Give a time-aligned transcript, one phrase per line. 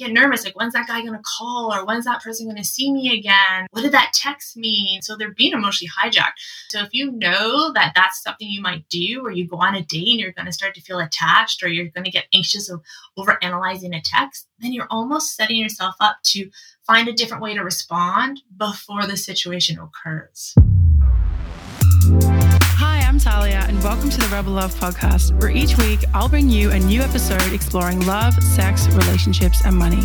[0.00, 0.44] get nervous.
[0.44, 1.72] Like, when's that guy going to call?
[1.72, 3.66] Or when's that person going to see me again?
[3.70, 5.02] What did that text mean?
[5.02, 6.32] So they're being emotionally hijacked.
[6.70, 9.82] So if you know that that's something you might do, or you go on a
[9.82, 12.68] date and you're going to start to feel attached, or you're going to get anxious
[12.68, 12.82] of
[13.16, 16.50] over analyzing a text, then you're almost setting yourself up to
[16.86, 20.54] find a different way to respond before the situation occurs.
[23.22, 26.78] Talia, and welcome to the Rebel Love Podcast, where each week I'll bring you a
[26.78, 30.02] new episode exploring love, sex, relationships, and money.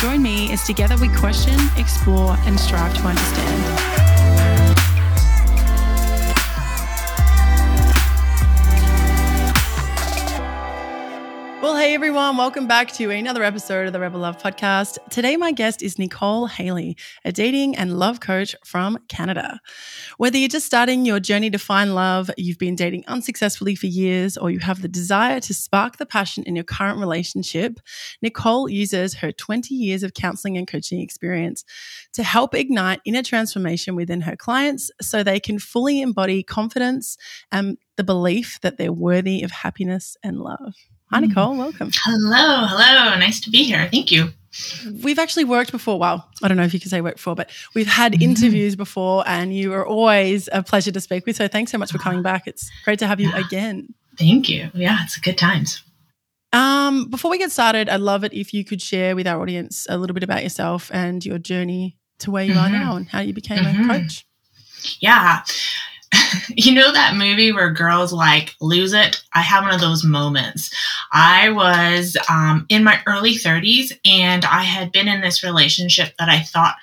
[0.00, 3.95] Join me as together we question, explore, and strive to understand.
[11.96, 14.98] Everyone, welcome back to another episode of the Rebel Love Podcast.
[15.08, 19.60] Today, my guest is Nicole Haley, a dating and love coach from Canada.
[20.18, 24.36] Whether you're just starting your journey to find love, you've been dating unsuccessfully for years,
[24.36, 27.80] or you have the desire to spark the passion in your current relationship,
[28.20, 31.64] Nicole uses her 20 years of counseling and coaching experience
[32.12, 37.16] to help ignite inner transformation within her clients so they can fully embody confidence
[37.50, 40.74] and the belief that they're worthy of happiness and love.
[41.10, 41.26] Hi, hmm.
[41.26, 41.56] Nicole.
[41.56, 41.90] Welcome.
[41.94, 42.66] Hello.
[42.66, 43.18] Hello.
[43.18, 43.88] Nice to be here.
[43.90, 44.32] Thank you.
[45.02, 45.98] We've actually worked before.
[45.98, 48.22] Well, I don't know if you can say work before, but we've had mm-hmm.
[48.22, 51.36] interviews before, and you are always a pleasure to speak with.
[51.36, 52.46] So thanks so much for coming back.
[52.46, 53.46] It's great to have you yeah.
[53.46, 53.94] again.
[54.18, 54.70] Thank you.
[54.72, 55.82] Yeah, it's a good times.
[56.52, 59.86] Um, before we get started, I'd love it if you could share with our audience
[59.90, 62.60] a little bit about yourself and your journey to where you mm-hmm.
[62.60, 63.90] are now and how you became mm-hmm.
[63.90, 64.26] a coach.
[65.00, 65.42] Yeah.
[66.48, 69.22] you know that movie where girls like lose it?
[69.34, 70.74] I have one of those moments.
[71.12, 76.28] I was um, in my early 30s and I had been in this relationship that
[76.28, 76.76] I thought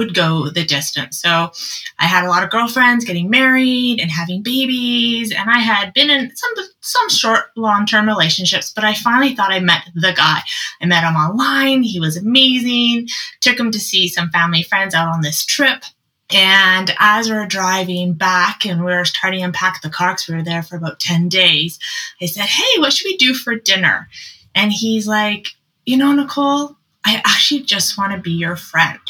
[0.00, 1.20] would go the distance.
[1.20, 1.50] So
[1.98, 6.08] I had a lot of girlfriends getting married and having babies, and I had been
[6.08, 8.72] in some some short long term relationships.
[8.72, 10.40] But I finally thought I met the guy.
[10.80, 11.82] I met him online.
[11.82, 13.08] He was amazing.
[13.42, 15.84] Took him to see some family friends out on this trip.
[16.32, 20.28] And as we are driving back and we are starting to unpack the car because
[20.28, 21.78] we were there for about 10 days,
[22.20, 24.08] I said, Hey, what should we do for dinner?
[24.54, 25.48] And he's like,
[25.86, 29.00] You know, Nicole, I actually just want to be your friend.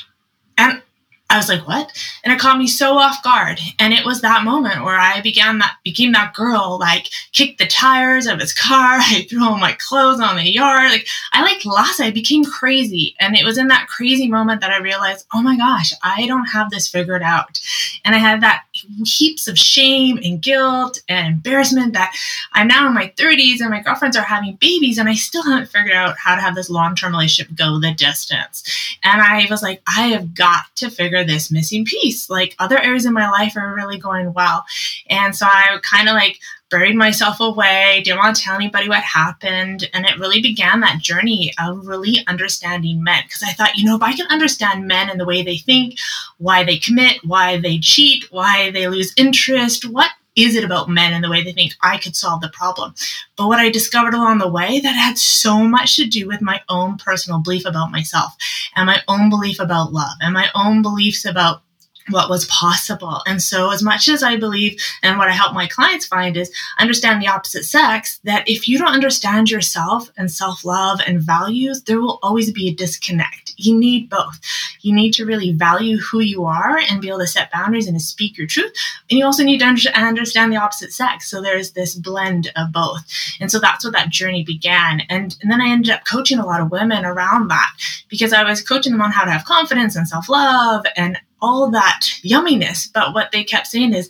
[0.57, 0.83] And
[1.31, 1.93] I was like, what?
[2.25, 3.61] And it caught me so off guard.
[3.79, 7.69] And it was that moment where I began that became that girl, like kicked the
[7.69, 8.99] tires of his car.
[9.01, 10.91] I threw all my clothes on the yard.
[10.91, 12.01] Like I like lost.
[12.01, 13.15] I became crazy.
[13.21, 16.47] And it was in that crazy moment that I realized, oh my gosh, I don't
[16.47, 17.61] have this figured out.
[18.05, 18.65] And I had that
[19.05, 22.15] heaps of shame and guilt and embarrassment that
[22.53, 25.67] I'm now in my 30s and my girlfriends are having babies and I still haven't
[25.67, 28.65] figured out how to have this long-term relationship go the distance.
[29.03, 32.29] And I was like, I have got to figure this missing piece.
[32.31, 34.65] Like other areas in my life are really going well.
[35.09, 36.41] And so I kind of like
[36.71, 39.89] buried myself away, didn't want to tell anybody what happened.
[39.93, 43.23] And it really began that journey of really understanding men.
[43.25, 45.99] Because I thought, you know, if I can understand men and the way they think,
[46.39, 51.13] why they commit, why they cheat, why they lose interest, what is it about men
[51.13, 52.95] and the way they think I could solve the problem?
[53.37, 56.61] But what I discovered along the way that had so much to do with my
[56.69, 58.37] own personal belief about myself
[58.77, 61.63] and my own belief about love and my own beliefs about
[62.11, 63.23] what was possible.
[63.27, 66.53] And so, as much as I believe, and what I help my clients find is
[66.79, 71.83] understand the opposite sex, that if you don't understand yourself and self love and values,
[71.83, 73.55] there will always be a disconnect.
[73.57, 74.41] You need both.
[74.81, 77.97] You need to really value who you are and be able to set boundaries and
[77.99, 78.73] to speak your truth.
[79.09, 81.31] And you also need to understand the opposite sex.
[81.31, 83.07] So, there's this blend of both.
[83.41, 85.01] And so, that's what that journey began.
[85.09, 87.71] And, and then I ended up coaching a lot of women around that
[88.09, 91.71] because I was coaching them on how to have confidence and self love and all
[91.71, 92.89] that yumminess.
[92.93, 94.09] But what they kept saying is,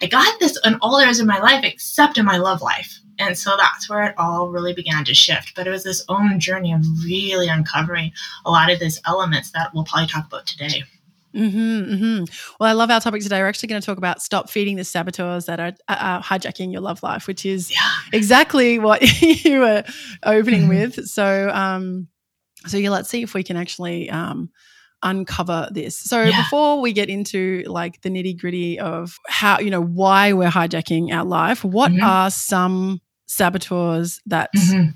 [0.00, 2.98] I got this in all areas of my life except in my love life.
[3.18, 5.54] And so that's where it all really began to shift.
[5.54, 8.12] But it was this own journey of really uncovering
[8.44, 10.82] a lot of these elements that we'll probably talk about today.
[11.34, 12.24] Mm-hmm, mm-hmm.
[12.60, 13.40] Well, I love our topic today.
[13.40, 16.82] We're actually going to talk about stop feeding the saboteurs that are, are hijacking your
[16.82, 17.78] love life, which is yeah.
[18.12, 19.02] exactly what
[19.44, 19.84] you were
[20.24, 20.68] opening mm-hmm.
[20.68, 21.06] with.
[21.08, 22.08] So, um,
[22.66, 24.50] so yeah, let's see if we can actually um,
[25.02, 25.96] uncover this.
[25.96, 26.42] So yeah.
[26.42, 31.12] before we get into like the nitty gritty of how, you know, why we're hijacking
[31.12, 32.04] our life, what mm-hmm.
[32.04, 34.90] are some saboteurs that mm-hmm.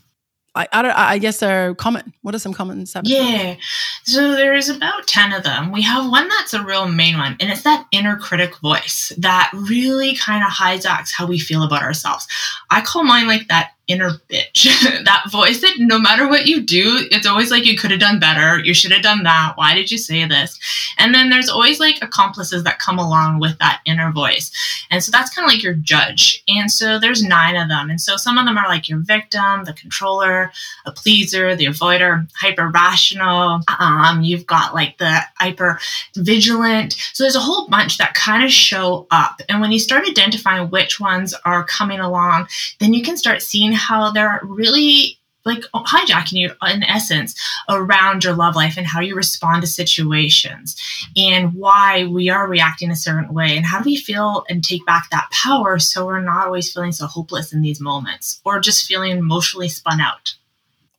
[0.56, 2.14] I, I, don't, I guess are common.
[2.22, 3.18] What are some common saboteurs?
[3.18, 3.56] Yeah.
[4.04, 5.70] So there's about 10 of them.
[5.70, 9.50] We have one that's a real main one, and it's that inner critic voice that
[9.52, 12.26] really kind of hijacks how we feel about ourselves.
[12.70, 14.64] I call mine like that inner bitch.
[15.04, 18.18] that voice that no matter what you do, it's always like you could have done
[18.18, 18.58] better.
[18.58, 19.52] You should have done that.
[19.56, 20.58] Why did you say this?
[20.98, 24.50] And then there's always like accomplices that come along with that inner voice.
[24.90, 26.42] And so that's kind of like your judge.
[26.48, 27.90] And so there's nine of them.
[27.90, 30.50] And so some of them are like your victim, the controller,
[30.84, 33.60] a pleaser, the avoider, hyper rational.
[33.78, 35.78] Um, you've got like the hyper
[36.16, 36.94] vigilant.
[37.12, 39.40] So there's a whole bunch that kind of show up.
[39.48, 42.48] And when you start identifying which ones are coming along,
[42.80, 48.34] then you can start seeing how they're really like hijacking you in essence around your
[48.34, 50.76] love life and how you respond to situations
[51.16, 54.84] and why we are reacting a certain way and how do we feel and take
[54.84, 58.86] back that power so we're not always feeling so hopeless in these moments or just
[58.86, 60.34] feeling emotionally spun out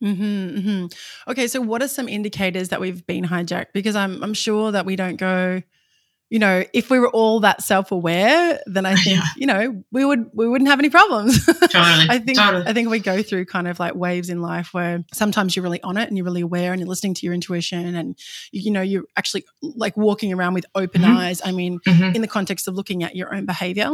[0.03, 1.31] Mm-hmm, mm-hmm.
[1.31, 3.73] Okay, so what are some indicators that we've been hijacked?
[3.73, 5.63] Because I'm I'm sure that we don't go,
[6.29, 9.25] you know, if we were all that self-aware, then I think, yeah.
[9.37, 11.45] you know, we would we wouldn't have any problems.
[11.45, 12.07] Totally.
[12.09, 12.65] I think totally.
[12.65, 15.81] I think we go through kind of like waves in life where sometimes you're really
[15.83, 18.17] on it and you're really aware and you're listening to your intuition and
[18.51, 21.17] you know, you're actually like walking around with open mm-hmm.
[21.17, 21.41] eyes.
[21.43, 22.15] I mean, mm-hmm.
[22.15, 23.89] in the context of looking at your own behavior.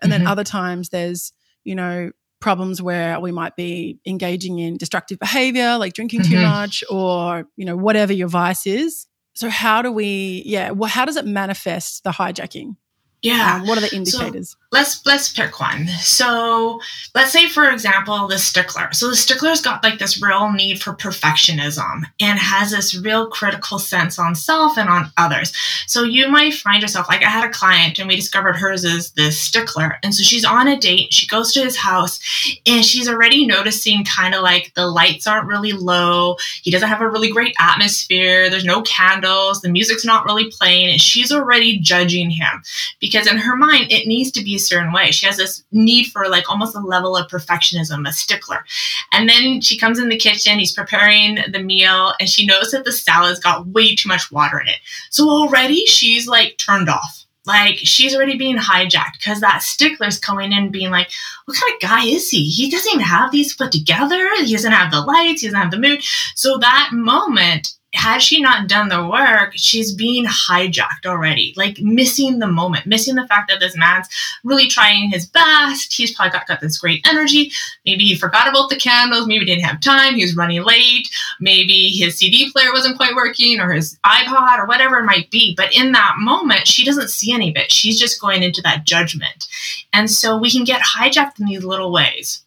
[0.00, 0.28] And then mm-hmm.
[0.28, 1.32] other times there's,
[1.64, 2.10] you know,
[2.40, 7.64] problems where we might be engaging in destructive behavior like drinking too much or, you
[7.64, 9.07] know, whatever your vice is
[9.38, 12.74] so how do we, yeah, well, how does it manifest the hijacking?
[13.22, 13.56] Yeah.
[13.56, 14.50] Um, what are the indicators?
[14.50, 15.88] So let's let's pick one.
[16.00, 16.80] So
[17.14, 18.92] let's say, for example, the stickler.
[18.92, 23.78] So the stickler's got like this real need for perfectionism and has this real critical
[23.78, 25.52] sense on self and on others.
[25.86, 29.10] So you might find yourself like I had a client and we discovered hers is
[29.12, 31.12] this stickler, and so she's on a date.
[31.12, 32.20] She goes to his house
[32.66, 36.36] and she's already noticing kind of like the lights aren't really low.
[36.62, 38.48] He doesn't have a really great atmosphere.
[38.48, 39.60] There's no candles.
[39.60, 42.62] The music's not really playing, and she's already judging him
[43.08, 45.10] because in her mind it needs to be a certain way.
[45.10, 48.64] She has this need for like almost a level of perfectionism, a stickler.
[49.12, 52.84] And then she comes in the kitchen, he's preparing the meal, and she knows that
[52.84, 54.78] the salad's got way too much water in it.
[55.10, 57.24] So already she's like turned off.
[57.46, 61.10] Like she's already being hijacked because that stickler's coming in being like,
[61.46, 62.44] what kind of guy is he?
[62.44, 64.28] He doesn't even have these put together.
[64.44, 65.40] He doesn't have the lights.
[65.40, 66.02] He doesn't have the mood.
[66.34, 72.38] So that moment had she not done the work, she's being hijacked already, like missing
[72.38, 74.08] the moment, missing the fact that this man's
[74.44, 75.94] really trying his best.
[75.94, 77.50] He's probably got, got this great energy.
[77.86, 79.26] Maybe he forgot about the candles.
[79.26, 80.16] Maybe didn't have time.
[80.16, 81.08] He was running late.
[81.40, 85.54] Maybe his CD player wasn't quite working or his iPod or whatever it might be.
[85.56, 87.72] But in that moment, she doesn't see any of it.
[87.72, 89.46] She's just going into that judgment.
[89.94, 92.44] And so we can get hijacked in these little ways.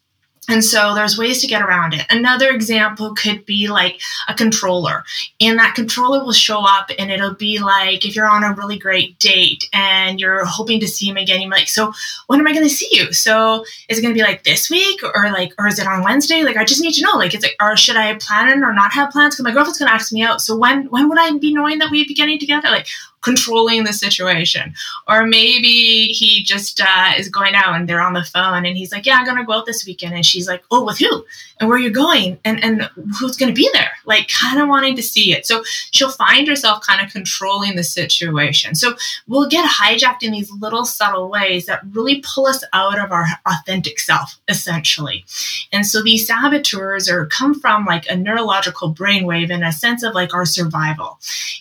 [0.48, 2.04] And so there's ways to get around it.
[2.10, 5.04] Another example could be like a controller.
[5.40, 8.76] And that controller will show up and it'll be like if you're on a really
[8.76, 11.92] great date and you're hoping to see him again, you're like, so
[12.26, 13.12] when am I gonna see you?
[13.12, 16.42] So is it gonna be like this week or like or is it on Wednesday?
[16.42, 17.12] Like I just need to know.
[17.12, 19.36] Like it's like or should I plan it or not have plans?
[19.36, 20.40] Because my girlfriend's gonna ask me out.
[20.40, 22.68] So when when would I be knowing that we'd be getting together?
[22.68, 22.88] Like
[23.22, 24.74] controlling the situation.
[25.08, 28.92] Or maybe he just uh, is going out and they're on the phone and he's
[28.92, 30.14] like, Yeah, I'm going to go out this weekend.
[30.14, 31.24] And she's like, Oh, with who?
[31.60, 32.38] And where are you going?
[32.44, 32.82] And, and
[33.18, 33.92] who's going to be there?
[34.04, 35.46] Like, kind of wanting to see it.
[35.46, 38.74] So she'll find herself kind of controlling the situation.
[38.74, 38.94] So
[39.28, 43.26] we'll get hijacked in these little subtle ways that really pull us out of our
[43.46, 45.24] authentic self, essentially.
[45.72, 50.14] And so these saboteurs are come from like a neurological brainwave and a sense of
[50.14, 51.20] like our survival.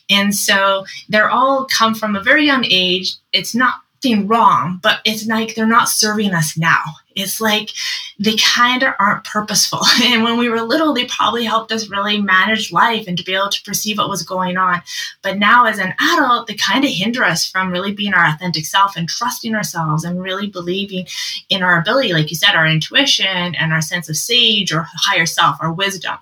[0.09, 3.15] And so they're all all come from a very young age.
[3.33, 6.81] It's not nothing wrong, but it's like they're not serving us now.
[7.13, 7.71] It's like
[8.19, 9.81] they kind of aren't purposeful.
[10.03, 13.33] And when we were little, they probably helped us really manage life and to be
[13.33, 14.81] able to perceive what was going on.
[15.21, 18.65] But now, as an adult, they kind of hinder us from really being our authentic
[18.65, 21.05] self and trusting ourselves and really believing
[21.49, 25.25] in our ability, like you said, our intuition and our sense of sage or higher
[25.25, 26.17] self, our wisdom.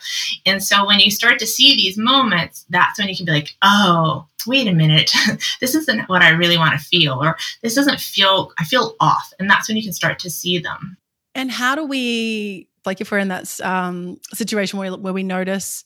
[0.45, 3.55] And so when you start to see these moments, that's when you can be like,
[3.61, 5.11] oh, wait a minute,
[5.61, 9.31] this isn't what I really want to feel, or this doesn't feel, I feel off.
[9.39, 10.97] And that's when you can start to see them.
[11.35, 15.85] And how do we, like, if we're in that um, situation where, where we notice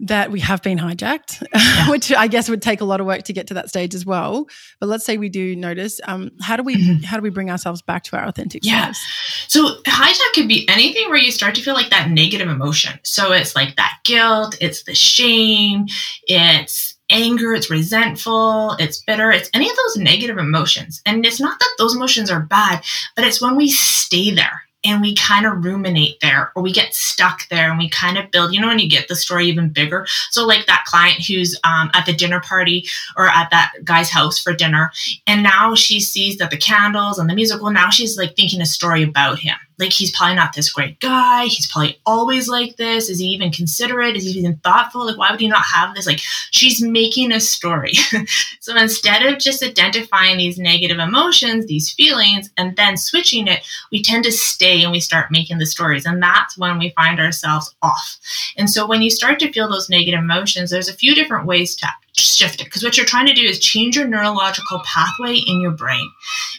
[0.00, 1.90] that we have been hijacked, yeah.
[1.90, 4.06] which I guess would take a lot of work to get to that stage as
[4.06, 4.46] well.
[4.80, 7.04] But let's say we do notice, um, how do we mm-hmm.
[7.04, 8.84] how do we bring ourselves back to our authentic yeah.
[8.84, 9.00] selves?
[9.48, 12.98] So hijack could be anything where you start to feel like that negative emotion.
[13.04, 15.86] So it's like that guilt, it's the shame,
[16.26, 21.02] it's anger, it's resentful, it's bitter, it's any of those negative emotions.
[21.04, 22.82] And it's not that those emotions are bad,
[23.16, 26.94] but it's when we stay there and we kind of ruminate there or we get
[26.94, 29.68] stuck there and we kind of build you know when you get the story even
[29.68, 32.84] bigger so like that client who's um, at the dinner party
[33.16, 34.90] or at that guy's house for dinner
[35.26, 38.60] and now she sees that the candles and the music well now she's like thinking
[38.60, 41.46] a story about him like he's probably not this great guy.
[41.46, 43.08] He's probably always like this.
[43.08, 44.16] Is he even considerate?
[44.16, 45.06] Is he even thoughtful?
[45.06, 46.06] Like, why would he not have this?
[46.06, 46.20] Like,
[46.50, 47.94] she's making a story.
[48.60, 54.02] so instead of just identifying these negative emotions, these feelings, and then switching it, we
[54.02, 56.04] tend to stay and we start making the stories.
[56.04, 58.18] And that's when we find ourselves off.
[58.56, 61.74] And so when you start to feel those negative emotions, there's a few different ways
[61.76, 62.64] to shift it.
[62.64, 66.10] Because what you're trying to do is change your neurological pathway in your brain.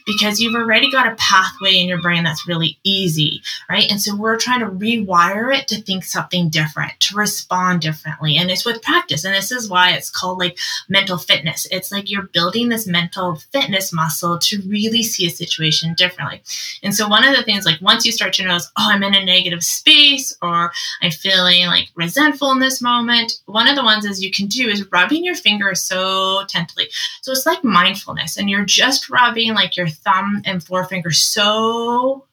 [0.05, 3.89] Because you've already got a pathway in your brain that's really easy right?
[3.89, 8.37] And so we're trying to rewire it to think something different to respond differently.
[8.37, 9.23] And it's with practice.
[9.23, 10.57] And this is why it's called like
[10.89, 11.67] mental fitness.
[11.71, 16.41] It's like you're building this mental fitness muscle to really see a situation differently.
[16.83, 19.15] And so one of the things like once you start to notice oh i'm in
[19.15, 24.05] a negative space or i'm feeling like resentful in this moment one of the ones
[24.05, 26.89] is you can do is rubbing your finger so gently.
[27.21, 32.25] So it's like mindfulness, and you're just rubbing like your thumb and forefinger so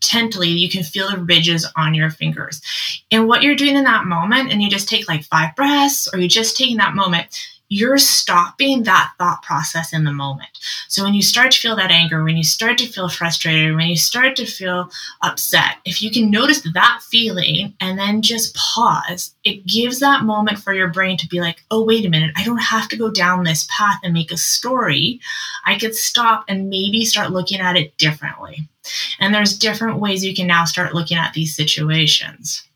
[0.00, 2.60] gently you can feel the ridges on your fingers
[3.12, 6.18] and what you're doing in that moment and you just take like five breaths or
[6.18, 10.58] you just taking that moment you're stopping that thought process in the moment.
[10.88, 13.88] So when you start to feel that anger, when you start to feel frustrated, when
[13.88, 14.90] you start to feel
[15.22, 20.58] upset, if you can notice that feeling and then just pause, it gives that moment
[20.58, 23.10] for your brain to be like, oh, wait a minute, I don't have to go
[23.10, 25.18] down this path and make a story.
[25.64, 28.68] I could stop and maybe start looking at it differently.
[29.18, 32.68] And there's different ways you can now start looking at these situations.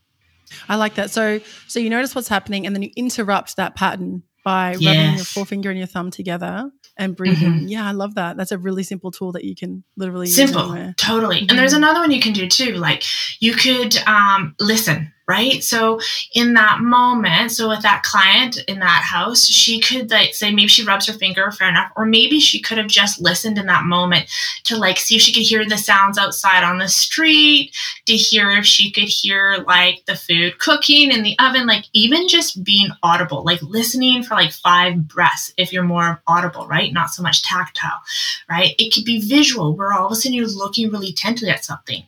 [0.71, 1.11] I like that.
[1.11, 4.87] So so you notice what's happening and then you interrupt that pattern by yes.
[4.87, 7.53] rubbing your forefinger and your thumb together and breathing.
[7.53, 7.67] Mm-hmm.
[7.67, 8.37] Yeah, I love that.
[8.37, 11.39] That's a really simple tool that you can literally simple, totally.
[11.39, 11.51] Mm-hmm.
[11.51, 12.75] And there's another one you can do too.
[12.75, 13.03] Like
[13.41, 15.63] you could um, listen right?
[15.65, 16.01] So
[16.35, 20.69] in that moment, so with that client in that house, she could like say maybe
[20.69, 23.85] she rubs her finger, fair enough, or maybe she could have just listened in that
[23.85, 24.31] moment
[24.65, 27.75] to like see if she could hear the sounds outside on the street,
[28.07, 32.29] to hear if she could hear like the food cooking in the oven, like even
[32.29, 36.93] just being audible, like listening for like five breaths if you're more audible, right?
[36.93, 38.01] Not so much tactile,
[38.49, 38.75] right?
[38.79, 42.05] It could be visual where all of a sudden you're looking really intently at something.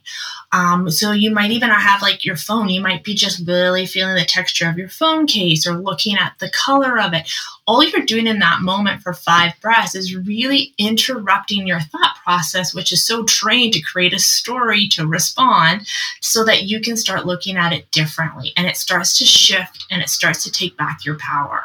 [0.53, 4.15] Um, so you might even have like your phone, you might be just really feeling
[4.15, 7.29] the texture of your phone case or looking at the color of it
[7.69, 12.75] all you're doing in that moment for five breaths is really interrupting your thought process,
[12.75, 15.87] which is so trained to create a story to respond
[16.23, 18.55] so that you can start looking at it differently.
[18.57, 21.65] And it starts to shift and it starts to take back your power.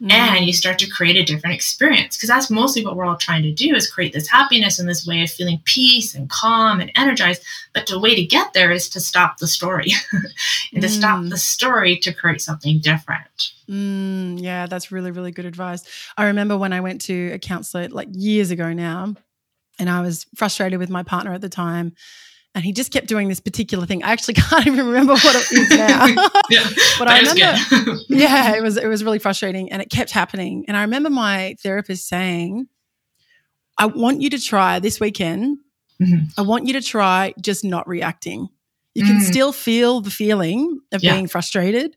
[0.00, 0.12] Mm.
[0.12, 3.42] And you start to create a different experience because that's mostly what we're all trying
[3.42, 6.90] to do is create this happiness and this way of feeling peace and calm and
[6.96, 7.42] energized.
[7.74, 9.92] But the way to get there is to stop the story
[10.72, 10.90] and to mm.
[10.90, 13.52] stop the story to create something different.
[13.68, 15.84] Mm, yeah, that's really, really good advice.
[16.16, 19.14] I remember when I went to a counselor like years ago now,
[19.78, 21.94] and I was frustrated with my partner at the time.
[22.56, 24.04] And he just kept doing this particular thing.
[24.04, 26.06] I actually can't even remember what it is now.
[26.50, 30.64] yeah, but I remember, yeah, it was it was really frustrating, and it kept happening.
[30.68, 32.68] And I remember my therapist saying,
[33.76, 35.58] "I want you to try this weekend.
[36.00, 36.40] Mm-hmm.
[36.40, 38.48] I want you to try just not reacting.
[38.94, 39.22] You can mm.
[39.22, 41.14] still feel the feeling of yeah.
[41.14, 41.96] being frustrated,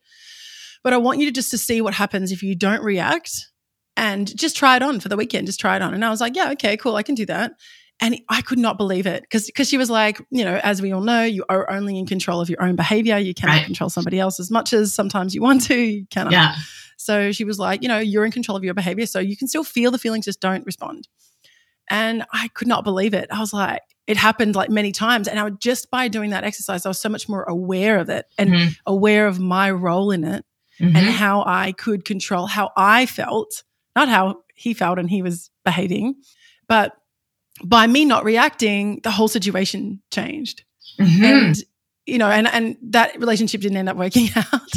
[0.88, 3.52] but I want you to just to see what happens if you don't react
[3.98, 5.46] and just try it on for the weekend.
[5.46, 5.94] Just try it on.
[5.94, 6.96] And I was like, yeah, okay, cool.
[6.96, 7.52] I can do that.
[8.00, 10.94] And I could not believe it because because she was like, you know, as we
[10.94, 13.18] all know, you are only in control of your own behavior.
[13.18, 13.66] You cannot right.
[13.66, 15.76] control somebody else as much as sometimes you want to.
[15.76, 16.32] You cannot.
[16.32, 16.56] Yeah.
[16.96, 19.50] So she was like, you know, you're in control of your behavior, so you can
[19.50, 21.10] still feel the feelings, just don't respond.
[21.90, 23.28] And I could not believe it.
[23.30, 25.28] I was like, it happened like many times.
[25.28, 28.08] And I would just by doing that exercise, I was so much more aware of
[28.08, 28.70] it and mm-hmm.
[28.86, 30.46] aware of my role in it
[30.80, 30.96] mm-hmm.
[30.96, 33.64] and how I could control how I felt,
[33.96, 36.16] not how he felt and he was behaving.
[36.68, 36.94] But
[37.64, 40.64] by me not reacting, the whole situation changed.
[41.00, 41.24] Mm-hmm.
[41.24, 41.56] And
[42.06, 44.72] you know, and and that relationship didn't end up working out.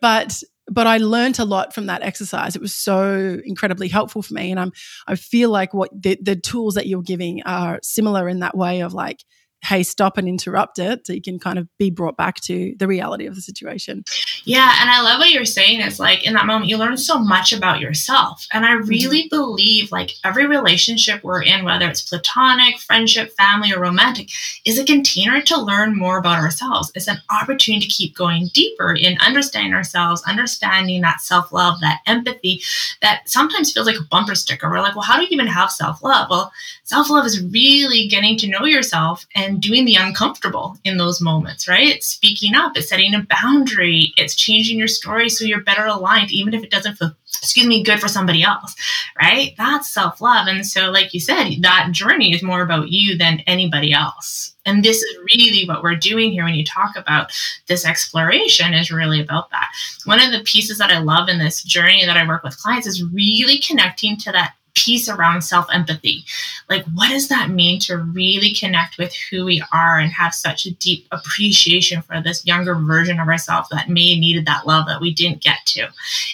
[0.00, 2.56] but but I learned a lot from that exercise.
[2.56, 4.50] It was so incredibly helpful for me.
[4.50, 4.72] And I'm
[5.06, 8.80] I feel like what the, the tools that you're giving are similar in that way
[8.80, 9.24] of like
[9.64, 12.86] hey, stop and interrupt it so you can kind of be brought back to the
[12.86, 14.04] reality of the situation.
[14.44, 14.76] Yeah.
[14.80, 17.52] And I love what you're saying It's like in that moment, you learn so much
[17.52, 18.46] about yourself.
[18.52, 18.88] And I mm-hmm.
[18.88, 19.36] really mm-hmm.
[19.36, 24.28] believe like every relationship we're in, whether it's platonic, friendship, family, or romantic,
[24.66, 26.92] is a container to learn more about ourselves.
[26.94, 32.00] It's an opportunity to keep going deeper in understanding ourselves, understanding that self love, that
[32.06, 32.60] empathy
[33.00, 34.68] that sometimes feels like a bumper sticker.
[34.68, 36.28] We're like, well, how do you even have self love?
[36.28, 36.52] Well,
[36.84, 41.66] self love is really getting to know yourself and doing the uncomfortable in those moments,
[41.66, 41.88] right?
[41.88, 46.30] It's speaking up, it's setting a boundary, it's changing your story so you're better aligned,
[46.30, 48.74] even if it doesn't feel, excuse me, good for somebody else,
[49.20, 49.54] right?
[49.56, 50.46] That's self love.
[50.46, 54.54] And so, like you said, that journey is more about you than anybody else.
[54.66, 57.32] And this is really what we're doing here when you talk about
[57.66, 59.68] this exploration is really about that.
[60.04, 62.86] One of the pieces that I love in this journey that I work with clients
[62.86, 66.24] is really connecting to that piece around self empathy.
[66.68, 70.66] Like, what does that mean to really connect with who we are and have such
[70.66, 75.00] a deep appreciation for this younger version of ourselves that may needed that love that
[75.00, 75.88] we didn't get to?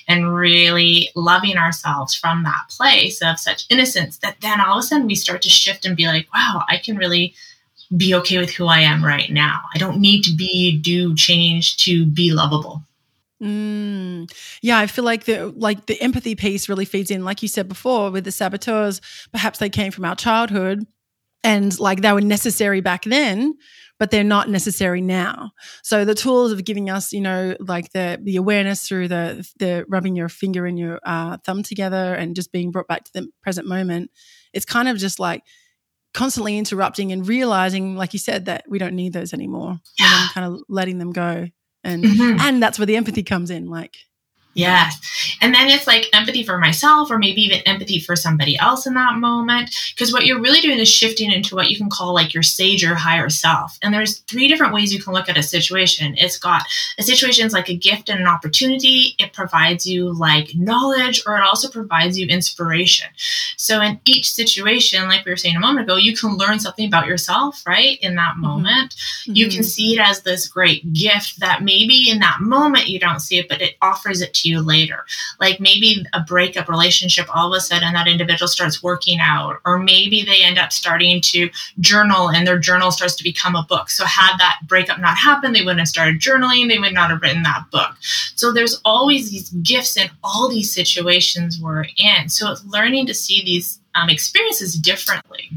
[0.09, 4.87] And really loving ourselves from that place of such innocence that then all of a
[4.87, 7.35] sudden we start to shift and be like, wow, I can really
[7.97, 9.63] be okay with who I am right now.
[9.75, 12.83] I don't need to be, do, change to be lovable.
[13.43, 14.31] Mm,
[14.61, 17.69] yeah, I feel like the like the empathy piece really feeds in, like you said
[17.69, 19.01] before, with the saboteurs.
[19.33, 20.87] Perhaps they came from our childhood,
[21.43, 23.55] and like they were necessary back then,
[23.99, 25.53] but they're not necessary now.
[25.83, 29.87] So the tools of giving us, you know, like the the awareness through the the
[29.89, 33.29] rubbing your finger and your uh, thumb together and just being brought back to the
[33.43, 34.11] present moment.
[34.53, 35.45] It's kind of just like
[36.13, 40.07] constantly interrupting and realizing, like you said, that we don't need those anymore, yeah.
[40.07, 41.49] and then kind of letting them go
[41.85, 42.41] and mm-hmm.
[42.41, 43.97] and that's where the empathy comes in like
[44.55, 44.99] Yes.
[45.41, 48.95] And then it's like empathy for myself or maybe even empathy for somebody else in
[48.95, 49.71] that moment.
[49.95, 52.85] Because what you're really doing is shifting into what you can call like your sage
[52.85, 53.79] or higher self.
[53.81, 56.17] And there's three different ways you can look at a situation.
[56.19, 56.63] It's got
[56.99, 59.15] a situation is like a gift and an opportunity.
[59.19, 63.09] It provides you like knowledge or it also provides you inspiration.
[63.57, 66.87] So in each situation, like we were saying a moment ago, you can learn something
[66.87, 67.99] about yourself, right?
[68.01, 68.43] In that mm-hmm.
[68.43, 68.97] moment.
[68.97, 69.37] Mm-hmm.
[69.37, 73.21] You can see it as this great gift that maybe in that moment you don't
[73.21, 75.05] see it, but it offers it to you later.
[75.39, 79.79] Like maybe a breakup relationship, all of a sudden that individual starts working out, or
[79.79, 83.91] maybe they end up starting to journal and their journal starts to become a book.
[83.91, 87.23] So, had that breakup not happened, they wouldn't have started journaling, they would not have
[87.23, 87.97] written that book.
[88.35, 92.29] So, there's always these gifts in all these situations we're in.
[92.29, 95.51] So, it's learning to see these um, experiences differently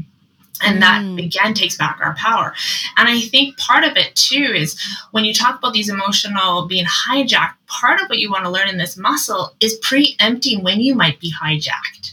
[0.64, 1.24] and that mm.
[1.24, 2.54] again takes back our power
[2.96, 4.80] and i think part of it too is
[5.10, 8.68] when you talk about these emotional being hijacked part of what you want to learn
[8.68, 12.03] in this muscle is preempting when you might be hijacked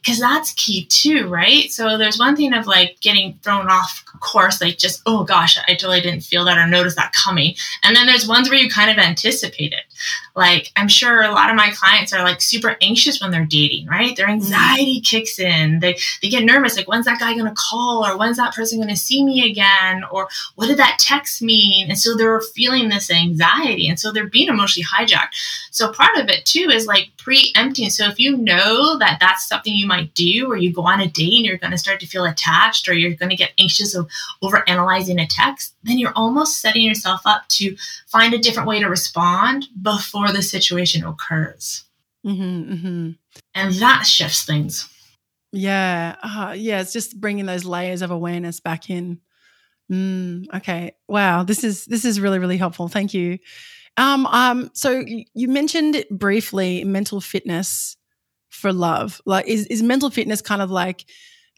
[0.00, 4.60] because that's key too right so there's one thing of like getting thrown off course
[4.60, 8.06] like just oh gosh i totally didn't feel that or notice that coming and then
[8.06, 9.84] there's ones where you kind of anticipate it
[10.38, 13.86] like, I'm sure a lot of my clients are like super anxious when they're dating,
[13.86, 14.16] right?
[14.16, 14.34] Their mm-hmm.
[14.34, 15.80] anxiety kicks in.
[15.80, 18.06] They they get nervous, like, when's that guy gonna call?
[18.06, 20.04] Or when's that person gonna see me again?
[20.12, 21.88] Or what did that text mean?
[21.88, 23.88] And so they're feeling this anxiety.
[23.88, 25.34] And so they're being emotionally hijacked.
[25.72, 27.90] So part of it too is like preempting.
[27.90, 31.08] So if you know that that's something you might do, or you go on a
[31.08, 34.08] date and you're gonna start to feel attached, or you're gonna get anxious of
[34.42, 38.80] over analyzing a text, then you're almost setting yourself up to find a different way
[38.80, 41.84] to respond before the situation occurs.
[42.26, 43.10] Mm-hmm, mm-hmm.
[43.54, 44.88] And that shifts things.
[45.52, 46.16] Yeah.
[46.22, 46.80] Uh, yeah.
[46.80, 49.20] It's just bringing those layers of awareness back in.
[49.90, 50.92] Mm, okay.
[51.08, 51.44] Wow.
[51.44, 52.88] This is, this is really, really helpful.
[52.88, 53.38] Thank you.
[53.96, 57.96] Um, um, so you mentioned briefly mental fitness
[58.48, 59.20] for love.
[59.24, 61.04] Like, is, is mental fitness kind of like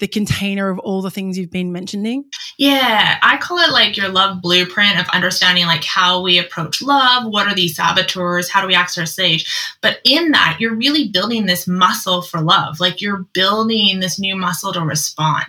[0.01, 2.25] the container of all the things you've been mentioning?
[2.59, 7.25] Yeah, I call it like your love blueprint of understanding like how we approach love,
[7.27, 9.77] what are these saboteurs, how do we access our sage.
[9.81, 12.81] But in that, you're really building this muscle for love.
[12.81, 15.47] Like you're building this new muscle to respond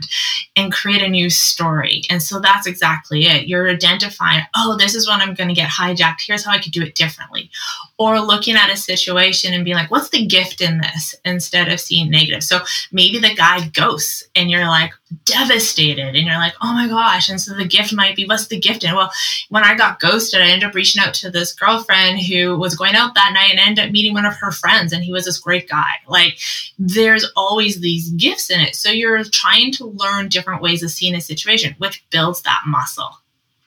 [0.55, 2.03] and create a new story.
[2.09, 3.47] And so that's exactly it.
[3.47, 6.21] You're identifying, oh, this is when I'm going to get hijacked.
[6.25, 7.49] Here's how I could do it differently.
[7.97, 11.79] Or looking at a situation and being like, what's the gift in this instead of
[11.79, 12.43] seeing negative.
[12.43, 12.59] So
[12.91, 14.91] maybe the guy ghosts and you're like
[15.25, 17.29] devastated and you're like, oh my gosh.
[17.29, 19.11] And so the gift might be, what's the gift And Well,
[19.49, 22.95] when I got ghosted, I ended up reaching out to this girlfriend who was going
[22.95, 25.37] out that night and ended up meeting one of her friends and he was this
[25.37, 25.91] great guy.
[26.07, 26.39] Like
[26.77, 28.75] there's always these gifts in it.
[28.75, 33.17] So you're trying to learn different ways of seeing a situation, which builds that muscle.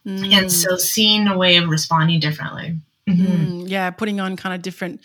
[0.07, 0.33] Mm.
[0.33, 2.77] And so seeing a way of responding differently.
[3.09, 3.25] Mm-hmm.
[3.25, 5.01] Mm, yeah, putting on kind of different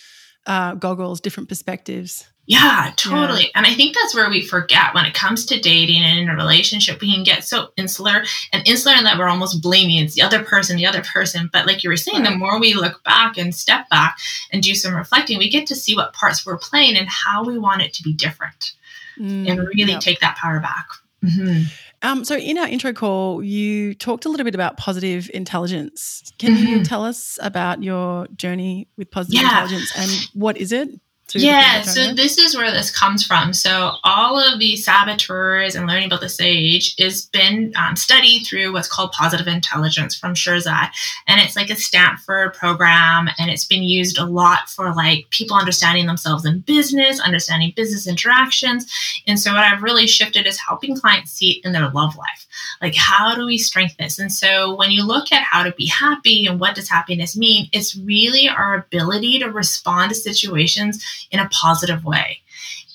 [0.46, 2.28] uh, goggles, different perspectives.
[2.50, 3.44] Yeah, totally.
[3.44, 3.50] Yeah.
[3.54, 6.36] And I think that's where we forget when it comes to dating and in a
[6.36, 10.24] relationship, we can get so insular and insular in that we're almost blaming it's the
[10.24, 11.52] other person, the other person.
[11.54, 14.18] But like you were saying, the more we look back and step back
[14.52, 17.60] and do some reflecting, we get to see what parts we're playing and how we
[17.60, 18.74] want it to be different
[19.20, 20.02] mm, and really yep.
[20.02, 20.88] take that power back.
[21.24, 21.66] Mm-hmm.
[22.02, 26.34] Um, so, in our intro call, you talked a little bit about positive intelligence.
[26.40, 26.66] Can mm-hmm.
[26.66, 29.50] you tell us about your journey with positive yeah.
[29.50, 30.90] intelligence and what is it?
[31.36, 33.54] Yeah, so this is where this comes from.
[33.54, 38.74] So all of the saboteurs and learning about the sage has been um, studied through
[38.74, 40.90] what's called positive intelligence from Shirzad,
[41.28, 45.58] and it's like a Stanford program, and it's been used a lot for like people
[45.58, 48.92] understanding themselves in business, understanding business interactions,
[49.28, 52.48] and so what I've really shifted is helping clients see it in their love life.
[52.82, 54.20] Like how do we strengthen this?
[54.20, 57.68] And so when you look at how to be happy and what does happiness mean,
[57.72, 62.42] it's really our ability to respond to situations in a positive way.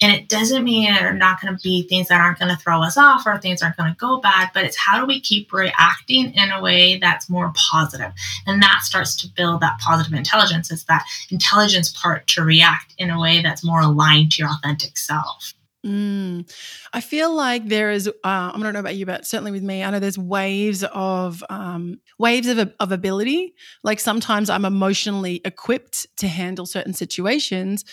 [0.02, 2.60] And it doesn't mean there are not going to be things that aren't going to
[2.60, 5.20] throw us off or things aren't going to go bad, but it's how do we
[5.20, 8.12] keep reacting in a way that's more positive?
[8.46, 10.70] And that starts to build that positive intelligence.
[10.70, 14.98] It's that intelligence part to react in a way that's more aligned to your authentic
[14.98, 15.54] self.
[15.84, 16.50] Mm.
[16.94, 18.08] I feel like there is.
[18.08, 21.44] Uh, I don't know about you, but certainly with me, I know there's waves of
[21.50, 23.54] um, waves of of ability.
[23.82, 27.84] Like sometimes I'm emotionally equipped to handle certain situations,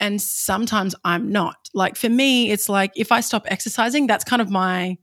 [0.00, 1.68] and sometimes I'm not.
[1.72, 4.98] Like for me, it's like if I stop exercising, that's kind of my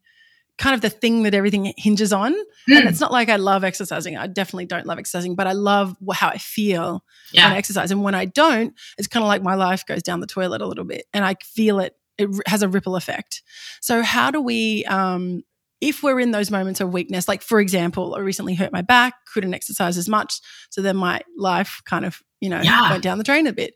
[0.57, 2.33] kind of the thing that everything hinges on.
[2.69, 2.77] Mm.
[2.77, 4.15] And it's not like I love exercising.
[4.15, 7.45] I definitely don't love exercising, but I love how I feel yeah.
[7.45, 7.89] when I exercise.
[7.89, 10.67] And when I don't, it's kind of like my life goes down the toilet a
[10.67, 13.41] little bit and I feel it it has a ripple effect.
[13.79, 15.43] So how do we um,
[15.79, 19.15] if we're in those moments of weakness, like for example, I recently hurt my back,
[19.33, 22.91] couldn't exercise as much, so then my life kind of, you know, yeah.
[22.91, 23.73] went down the drain a bit.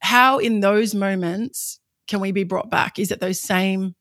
[0.00, 2.98] How in those moments can we be brought back?
[2.98, 3.94] Is it those same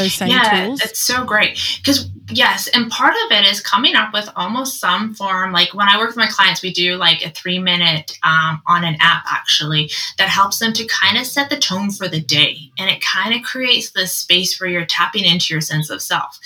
[0.00, 0.80] those same yeah, tools?
[0.82, 1.58] It's so great.
[1.78, 5.52] Because yes, and part of it is coming up with almost some form.
[5.52, 8.84] Like when I work with my clients, we do like a three minute um, on
[8.84, 12.70] an app actually that helps them to kind of set the tone for the day,
[12.78, 16.38] and it kind of creates this space where you're tapping into your sense of self,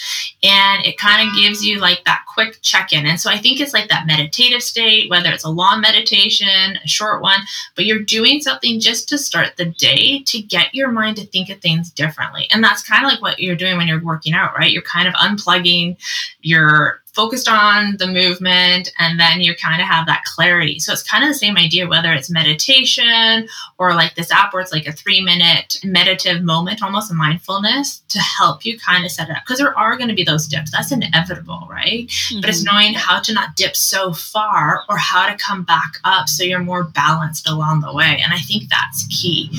[0.43, 3.07] and it kind of gives you like that quick check in.
[3.07, 6.89] And so I think it's like that meditative state, whether it's a long meditation, a
[6.89, 7.41] short one,
[7.77, 11.51] but you're doing something just to start the day to get your mind to think
[11.51, 14.55] of things differently, and that's kind of like what you're doing when you're working out,
[14.57, 14.73] right?
[14.73, 15.97] You're kind of unplugging,
[16.41, 20.79] you're focused on the movement and then you kind of have that clarity.
[20.81, 23.49] So it's kind of the same idea, whether it's meditation
[23.79, 28.01] or like this app where it's like a three minute meditative moment, almost a mindfulness
[28.09, 29.45] to help you kind of set it up.
[29.45, 30.73] Because there are going to be those dips.
[30.73, 32.09] That's inevitable, right?
[32.09, 32.41] Mm-hmm.
[32.41, 32.75] But it's mm-hmm.
[32.75, 36.59] knowing how to not dip so far or how to come back up so you're
[36.59, 38.21] more balanced along the way.
[38.23, 39.51] And I think that's key.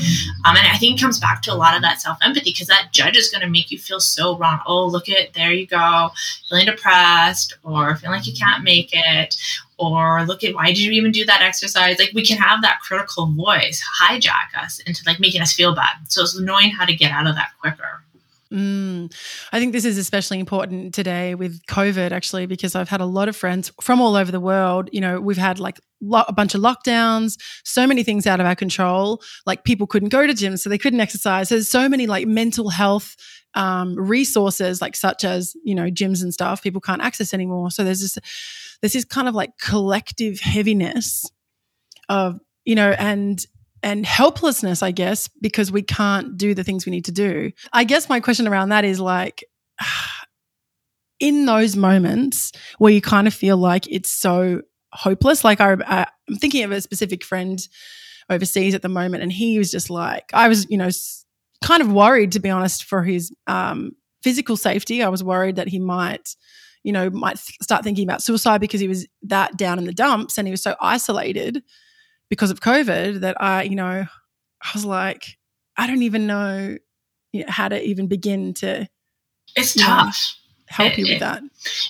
[0.46, 2.68] Um, and I think it comes back to a lot of that self empathy because
[2.68, 4.60] that judge is going to make you feel so wrong.
[4.66, 6.12] Oh, look at, there you go,
[6.50, 9.36] feeling depressed or feeling like you can't make it
[9.78, 12.80] or look at why did you even do that exercise like we can have that
[12.82, 16.96] critical voice hijack us into like making us feel bad so it's knowing how to
[16.96, 18.02] get out of that quicker
[18.52, 19.12] Mm.
[19.52, 23.28] I think this is especially important today with COVID, actually, because I've had a lot
[23.28, 24.90] of friends from all over the world.
[24.94, 28.46] You know, we've had like lo- a bunch of lockdowns, so many things out of
[28.46, 29.22] our control.
[29.46, 31.50] Like people couldn't go to gyms, so they couldn't exercise.
[31.50, 33.16] There's so many like mental health
[33.56, 37.72] um, resources like such as you know gyms and stuff people can't access anymore.
[37.72, 38.18] So there's this
[38.82, 41.30] this is kind of like collective heaviness
[42.10, 43.46] of you know and
[43.82, 47.52] and helplessness i guess because we can't do the things we need to do.
[47.74, 49.44] I guess my question around that is like
[51.20, 55.74] in those moments where you kind of feel like it's so hopeless like I,
[56.30, 57.60] i'm thinking of a specific friend
[58.30, 60.90] overseas at the moment and he was just like i was you know
[61.64, 63.92] kind of worried, to be honest, for his um,
[64.24, 65.04] physical safety.
[65.04, 66.36] I was worried that he might,
[66.84, 69.94] you know, might th- start thinking about suicide because he was that down in the
[69.94, 71.64] dumps and he was so isolated
[72.30, 74.06] because of COVID that I, you know,
[74.62, 75.38] I was like,
[75.78, 76.78] I don't even know,
[77.32, 78.88] you know how to even begin to.
[79.56, 80.06] It's tough.
[80.06, 81.44] Know, help it, you with it, that.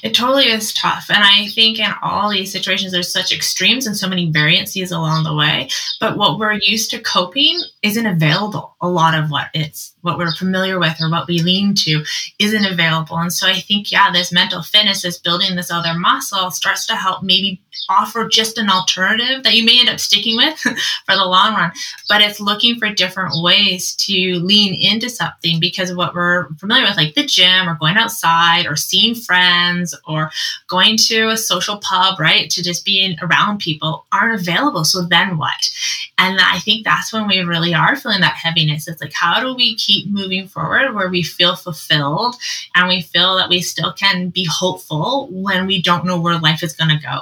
[0.03, 1.07] It totally is tough.
[1.09, 5.23] And I think in all these situations, there's such extremes and so many variances along
[5.23, 5.69] the way.
[5.99, 8.75] But what we're used to coping isn't available.
[8.81, 12.03] A lot of what it's what we're familiar with or what we lean to
[12.39, 13.17] isn't available.
[13.17, 16.95] And so I think, yeah, this mental fitness, this building this other muscle starts to
[16.95, 21.25] help maybe offer just an alternative that you may end up sticking with for the
[21.25, 21.71] long run.
[22.07, 26.97] But it's looking for different ways to lean into something because what we're familiar with,
[26.97, 30.29] like the gym or going outside or seeing friends or
[30.67, 32.49] going to a social pub, right?
[32.51, 34.85] To just being around people aren't available.
[34.85, 35.69] So then what?
[36.17, 38.87] And I think that's when we really are feeling that heaviness.
[38.87, 42.35] It's like, how do we keep moving forward where we feel fulfilled
[42.75, 46.63] and we feel that we still can be hopeful when we don't know where life
[46.63, 47.21] is going to go?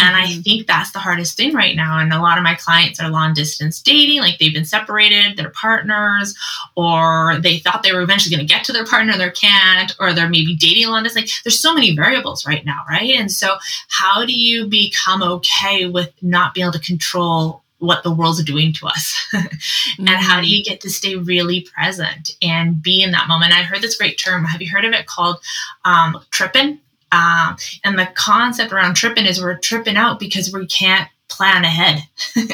[0.00, 0.40] And I mm-hmm.
[0.40, 1.98] think that's the hardest thing right now.
[1.98, 5.50] And a lot of my clients are long distance dating, like they've been separated, their
[5.50, 6.34] partners,
[6.74, 10.12] or they thought they were eventually going to get to their partner, they can't, or
[10.12, 11.26] they're maybe dating long distance.
[11.26, 13.14] Like there's so many variables right now, right?
[13.14, 13.56] And so,
[13.88, 18.72] how do you become okay with not being able to control what the world's doing
[18.72, 19.28] to us
[19.98, 23.62] and how do you get to stay really present and be in that moment i
[23.62, 25.36] heard this great term have you heard of it called
[25.84, 26.78] um, tripping
[27.12, 32.02] um, and the concept around tripping is we're tripping out because we can't plan ahead.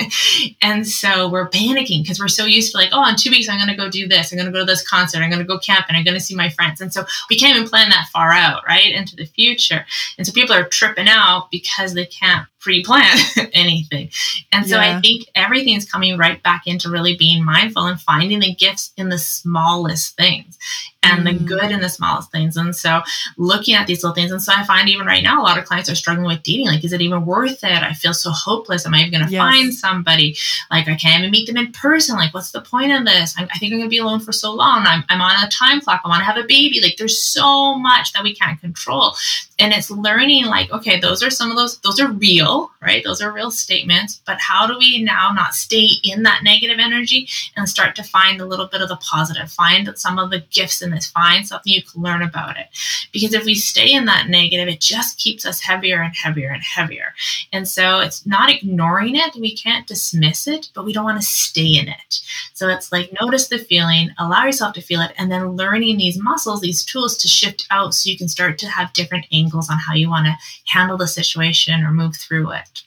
[0.63, 3.59] and so we're panicking because we're so used to like, oh, in two weeks I'm
[3.59, 4.31] going to go do this.
[4.31, 5.19] I'm going to go to this concert.
[5.19, 5.97] I'm going to go camping.
[5.97, 6.81] I'm going to see my friends.
[6.81, 9.85] And so we can't even plan that far out, right, into the future.
[10.17, 13.17] And so people are tripping out because they can't pre-plan
[13.53, 14.11] anything.
[14.51, 14.97] And so yeah.
[14.97, 19.09] I think everything's coming right back into really being mindful and finding the gifts in
[19.09, 20.59] the smallest things
[21.07, 21.25] and mm.
[21.25, 22.57] the good in the smallest things.
[22.57, 23.03] And so
[23.37, 24.33] looking at these little things.
[24.33, 26.67] And so I find even right now, a lot of clients are struggling with dating.
[26.67, 27.83] Like, is it even worth it?
[27.83, 28.87] I feel so hopeless.
[28.87, 29.41] Am I even going to yes.
[29.41, 30.37] find somebody?
[30.71, 32.17] Like, I can't even meet them in person.
[32.17, 33.35] Like, what's the point of this?
[33.39, 34.85] I, I think I'm going to be alone for so long.
[34.87, 36.03] I'm, I'm on a time clock.
[36.05, 36.81] I want to have a baby.
[36.81, 39.15] Like, there's so much that we can't control.
[39.59, 43.03] And it's learning, like, okay, those are some of those, those are real, right?
[43.05, 44.21] Those are real statements.
[44.27, 48.41] But how do we now not stay in that negative energy and start to find
[48.41, 51.73] a little bit of the positive, find some of the gifts in this, find something
[51.73, 52.67] you can learn about it.
[53.13, 56.63] Because if we stay in that negative, it just keeps us heavier and heavier and
[56.63, 57.15] heavier.
[57.53, 59.35] And so it's not ignoring it.
[59.37, 62.21] We can't dismiss it, but we don't want to stay in it.
[62.55, 66.23] So it's like notice the feeling, allow yourself to feel it, and then learning these
[66.23, 69.79] muscles, these tools to shift out so you can start to have different angles on
[69.79, 72.83] how you want to handle the situation or move through it.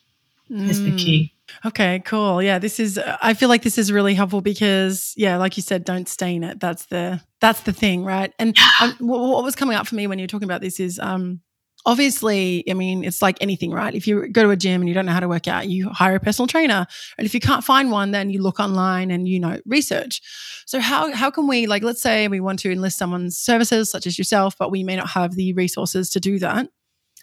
[0.49, 0.69] Mm.
[0.69, 1.33] Is the key.
[1.65, 2.41] Okay, cool.
[2.41, 5.83] Yeah, this is I feel like this is really helpful because yeah, like you said
[5.83, 6.59] don't stain it.
[6.59, 8.33] That's the that's the thing, right?
[8.39, 11.41] And um, what was coming up for me when you're talking about this is um
[11.85, 13.93] obviously, I mean, it's like anything, right?
[13.93, 15.89] If you go to a gym and you don't know how to work out, you
[15.89, 16.85] hire a personal trainer.
[17.17, 20.21] And if you can't find one, then you look online and you know, research.
[20.65, 24.07] So how how can we like let's say we want to enlist someone's services such
[24.07, 26.67] as yourself, but we may not have the resources to do that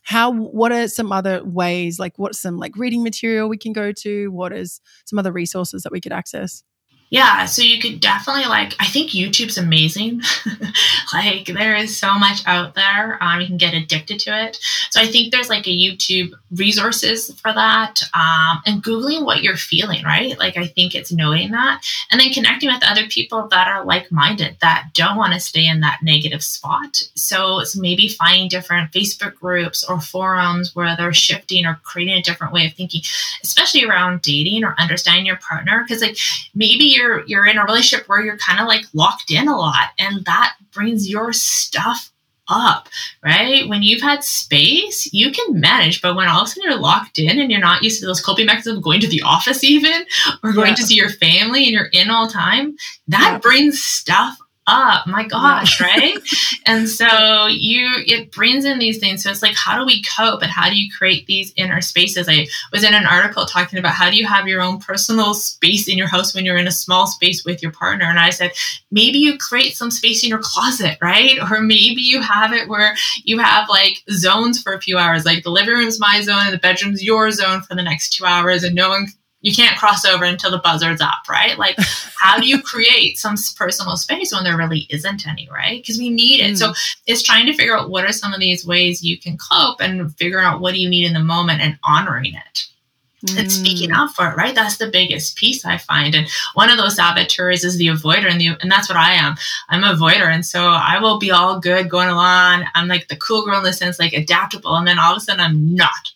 [0.07, 3.91] how what are some other ways like what's some like reading material we can go
[3.91, 4.31] to?
[4.31, 6.63] What is some other resources that we could access
[7.09, 8.75] yeah, so you could definitely like.
[8.81, 10.23] I think YouTube's amazing.
[11.13, 13.23] like there is so much out there.
[13.23, 14.59] Um, you can get addicted to it.
[14.91, 18.01] So I think there's like a YouTube resources for that.
[18.13, 20.37] Um, and googling what you're feeling, right?
[20.37, 24.11] Like I think it's knowing that, and then connecting with other people that are like
[24.11, 27.01] minded that don't want to stay in that negative spot.
[27.15, 32.23] So it's maybe finding different Facebook groups or forums where they're shifting or creating a
[32.23, 33.03] different way of thinking,
[33.45, 35.85] especially around dating or understanding your partner.
[35.87, 36.17] Because like
[36.53, 39.91] maybe you're you're in a relationship where you're kind of like locked in a lot
[39.99, 42.13] and that brings your stuff
[42.49, 42.89] up,
[43.25, 43.69] right?
[43.69, 47.19] When you've had space, you can manage, but when all of a sudden you're locked
[47.19, 50.05] in and you're not used to those coping mechanisms, of going to the office even,
[50.43, 50.75] or going yeah.
[50.75, 52.77] to see your family and you're in all time,
[53.09, 53.39] that yeah.
[53.39, 55.07] brings stuff up.
[55.07, 55.87] My gosh yeah.
[55.97, 56.19] right?
[56.65, 59.23] And so you it brings in these things.
[59.23, 60.43] So it's like how do we cope?
[60.43, 62.29] And how do you create these inner spaces?
[62.29, 65.89] I was in an article talking about how do you have your own personal space
[65.89, 68.07] in your house when you're in a small space with your partner?
[68.07, 68.53] And i said
[68.91, 71.39] maybe you create some space in your closet right?
[71.51, 75.25] Or maybe you have it where you have like zones for a few hours.
[75.25, 78.25] Like the living room's my zone and the bedroom's your zone for the next two
[78.25, 79.07] hours and no one
[79.47, 81.57] you can't cross over until the buzzard's up, right?
[81.57, 81.77] Like,
[82.19, 85.81] how do you create some personal space when there really isn't any, right?
[85.81, 86.55] Because we need it.
[86.55, 86.59] Mm.
[86.59, 86.73] So
[87.07, 90.13] it's trying to figure out what are some of these ways you can cope and
[90.17, 92.65] figure out what do you need in the moment and honoring it.
[93.39, 94.55] And speaking up for it, right?
[94.55, 96.15] That's the biggest piece I find.
[96.15, 99.35] And one of those saboteurs is the avoider, and the and that's what I am.
[99.69, 102.67] I'm a avoider, and so I will be all good going along.
[102.75, 105.21] I'm like the cool girl in the sense, like adaptable, and then all of a
[105.21, 106.13] sudden I'm not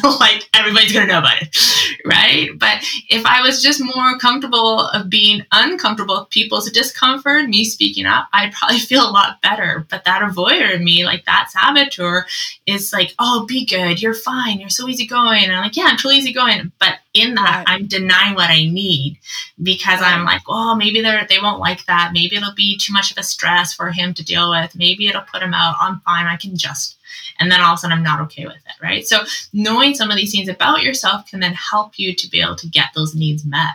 [0.20, 1.56] like everybody's gonna know about it,
[2.04, 2.50] right?
[2.56, 8.06] But if I was just more comfortable of being uncomfortable with people's discomfort, me speaking
[8.06, 9.86] up, I'd probably feel a lot better.
[9.90, 12.26] But that avoider in me, like that saboteur,
[12.66, 15.44] is like, oh, be good, you're fine, you're so easygoing.
[15.44, 16.72] And I'm like, yeah, I'm truly easygoing.
[16.78, 17.68] But in that, right.
[17.68, 19.18] I'm denying what I need
[19.62, 20.14] because right.
[20.14, 22.10] I'm like, oh, maybe they're, they won't like that.
[22.12, 24.74] Maybe it'll be too much of a stress for him to deal with.
[24.74, 25.76] Maybe it'll put him out.
[25.80, 26.26] I'm fine.
[26.26, 26.96] I can just
[27.38, 29.06] and then all of a sudden I'm not okay with it, right?
[29.06, 29.20] So
[29.52, 32.68] knowing some of these things about yourself can then help you to be able to
[32.68, 33.74] get those needs met.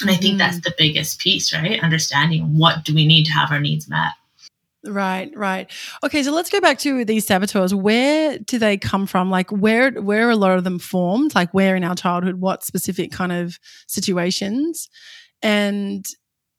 [0.00, 0.38] And I think mm.
[0.38, 1.82] that's the biggest piece, right?
[1.82, 4.12] Understanding what do we need to have our needs met.
[4.84, 5.70] Right, right.
[6.04, 7.74] Okay, so let's go back to these saboteurs.
[7.74, 9.28] Where do they come from?
[9.28, 11.34] Like where where are a lot of them formed?
[11.34, 14.88] Like where in our childhood, what specific kind of situations?
[15.42, 16.06] And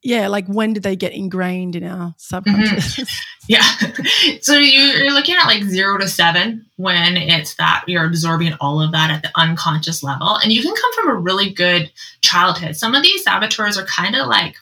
[0.01, 2.95] yeah, like when did they get ingrained in our subconscious?
[2.95, 3.03] Mm-hmm.
[3.49, 3.63] Yeah.
[4.41, 8.91] so you're looking at like zero to seven when it's that you're absorbing all of
[8.91, 10.35] that at the unconscious level.
[10.35, 12.75] And you can come from a really good childhood.
[12.75, 14.55] Some of these saboteurs are kind of like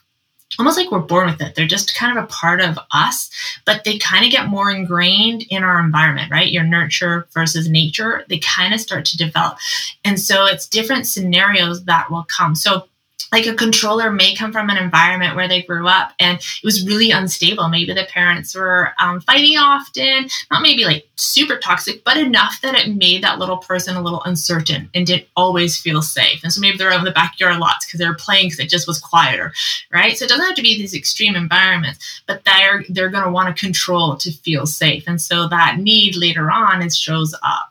[0.58, 1.54] almost like we're born with it.
[1.54, 3.30] They're just kind of a part of us,
[3.66, 6.50] but they kind of get more ingrained in our environment, right?
[6.50, 9.58] Your nurture versus nature, they kind of start to develop.
[10.02, 12.54] And so it's different scenarios that will come.
[12.54, 12.88] So
[13.32, 16.86] like a controller may come from an environment where they grew up and it was
[16.86, 17.68] really unstable.
[17.68, 22.74] Maybe the parents were um, fighting often, not maybe like super toxic, but enough that
[22.74, 26.42] it made that little person a little uncertain and didn't always feel safe.
[26.42, 28.86] And so maybe they're out in the backyard lots because they're playing because it just
[28.86, 29.52] was quieter,
[29.92, 30.16] right?
[30.16, 33.54] So it doesn't have to be these extreme environments, but they're they're going to want
[33.54, 37.67] to control to feel safe, and so that need later on it shows up.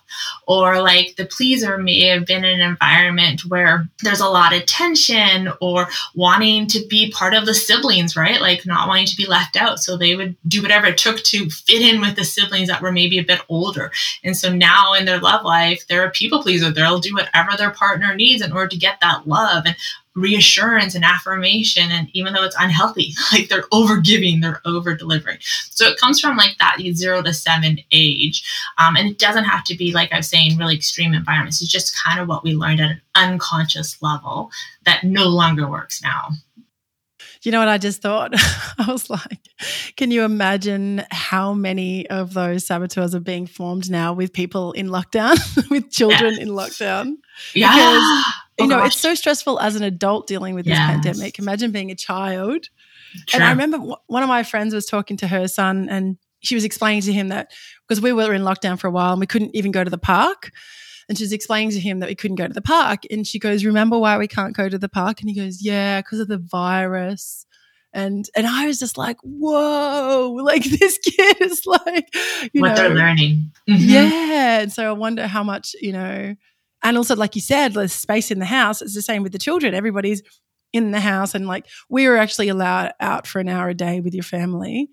[0.48, 4.66] Or like the pleaser may have been in an environment where there's a lot of
[4.66, 8.42] tension or wanting to be part of the siblings, right?
[8.42, 9.80] Like not wanting to be left out.
[9.80, 12.92] So they would do whatever it took to fit in with the siblings that were
[12.92, 13.92] maybe a bit older.
[14.24, 16.72] And so now in their love life, they're a people pleaser.
[16.72, 19.66] They'll do whatever their partner needs in order to get that love.
[19.66, 19.76] And
[20.18, 25.38] reassurance and affirmation and even though it's unhealthy like they're over giving they're over delivering
[25.70, 28.44] so it comes from like that zero to seven age
[28.80, 31.72] um, and it doesn't have to be like i was saying really extreme environments it's
[31.72, 34.50] just kind of what we learned at an unconscious level
[34.86, 36.30] that no longer works now
[37.44, 38.34] you know what I just thought?
[38.78, 39.40] I was like,
[39.96, 44.90] can you imagine how many of those saboteurs are being formed now with people in
[44.90, 45.38] lockdown,
[45.70, 46.42] with children yeah.
[46.42, 47.14] in lockdown?
[47.54, 47.72] Yeah.
[47.72, 48.26] Because
[48.58, 48.94] you oh, know, gosh.
[48.94, 51.38] it's so stressful as an adult dealing with this pandemic.
[51.40, 52.70] Imagine being a child.
[53.34, 56.64] And I remember one of my friends was talking to her son and she was
[56.64, 57.52] explaining to him that
[57.88, 59.98] because we were in lockdown for a while and we couldn't even go to the
[59.98, 60.52] park.
[61.10, 63.04] And she was explaining to him that we couldn't go to the park.
[63.10, 65.22] And she goes, Remember why we can't go to the park?
[65.22, 67.46] And he goes, Yeah, because of the virus.
[67.94, 72.14] And and I was just like, whoa, like this kid is like,
[72.54, 73.52] you what know, they're learning.
[73.70, 73.90] Mm-hmm.
[73.90, 74.60] Yeah.
[74.60, 76.36] And so I wonder how much, you know,
[76.84, 78.82] and also, like you said, there's space in the house.
[78.82, 79.74] It's the same with the children.
[79.74, 80.22] Everybody's
[80.74, 84.00] in the house, and like we were actually allowed out for an hour a day
[84.00, 84.90] with your family.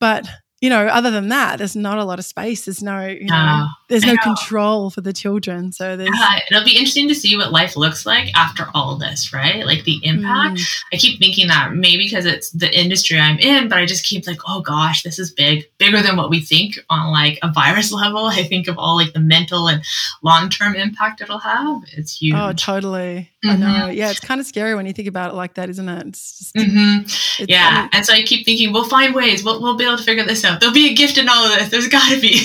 [0.00, 0.28] But
[0.64, 2.64] you know, other than that, there's not a lot of space.
[2.64, 5.72] There's no, you know, there's no control for the children.
[5.72, 6.08] So there's.
[6.18, 9.66] Uh, it'll be interesting to see what life looks like after all this, right?
[9.66, 10.60] Like the impact.
[10.60, 10.66] Mm.
[10.94, 14.26] I keep thinking that maybe because it's the industry I'm in, but I just keep
[14.26, 17.92] like, oh gosh, this is big, bigger than what we think on like a virus
[17.92, 18.24] level.
[18.24, 19.84] I think of all like the mental and
[20.22, 21.82] long term impact it'll have.
[21.94, 22.36] It's huge.
[22.38, 23.30] Oh, totally.
[23.44, 23.62] Mm-hmm.
[23.62, 23.88] I know.
[23.88, 26.06] Yeah, it's kind of scary when you think about it like that, isn't it?
[26.06, 27.44] It's just, mm-hmm.
[27.46, 29.44] yeah, I mean, and so I keep thinking we'll find ways.
[29.44, 30.53] We'll we'll be able to figure this out.
[30.58, 31.68] There'll be a gift in all of this.
[31.68, 32.44] There's got to be.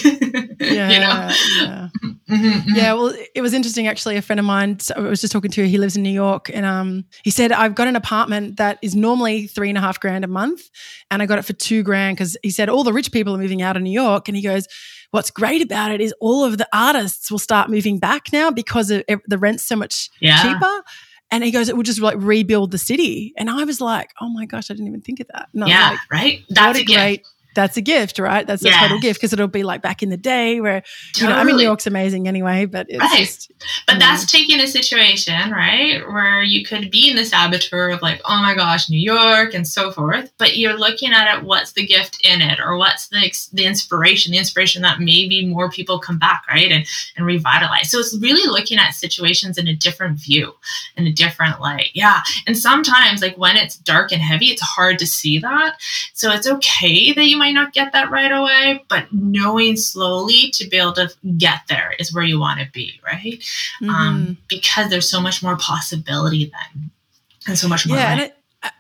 [0.60, 1.32] yeah, you know?
[1.58, 1.90] yeah.
[2.30, 2.76] Mm-hmm, mm-hmm.
[2.76, 4.16] Yeah, well, it was interesting actually.
[4.16, 6.66] A friend of mine, I was just talking to, he lives in New York, and
[6.66, 10.24] um, he said, I've got an apartment that is normally three and a half grand
[10.24, 10.70] a month,
[11.10, 13.40] and I got it for two grand because he said all the rich people are
[13.40, 14.28] moving out of New York.
[14.28, 14.68] And he goes,
[15.12, 18.92] What's great about it is all of the artists will start moving back now because
[18.92, 20.44] of, the rent's so much yeah.
[20.44, 20.84] cheaper.
[21.32, 23.34] And he goes, it will just like rebuild the city.
[23.38, 25.50] And I was like, oh my gosh, I didn't even think of that.
[25.54, 26.44] yeah, like, right.
[26.50, 28.46] That's a, a great that's a gift, right?
[28.46, 30.84] That's a total gift because it'll be like back in the day where,
[31.14, 31.30] totally.
[31.32, 33.20] you know, I mean, New York's amazing anyway, but it's right.
[33.20, 33.52] just.
[33.88, 38.22] But that's taking a situation, right, where you could be in the saboteur of like,
[38.26, 41.86] oh my gosh, New York and so forth, but you're looking at it, what's the
[41.86, 43.20] gift in it, or what's the
[43.52, 46.86] the inspiration, the inspiration that maybe more people come back, right, and
[47.18, 47.90] and revitalize.
[47.90, 50.54] So it's really looking at situations in a different view,
[50.96, 52.22] in a different light, yeah.
[52.46, 55.78] And sometimes, like when it's dark and heavy, it's hard to see that.
[56.14, 60.68] So it's okay that you might not get that right away, but knowing slowly to
[60.68, 63.44] be able to get there is where you want to be, right?
[63.82, 63.90] Um, mm-hmm.
[63.90, 66.92] Um, because there's so much more possibility then,
[67.48, 67.98] and so much more.
[67.98, 68.30] Yeah,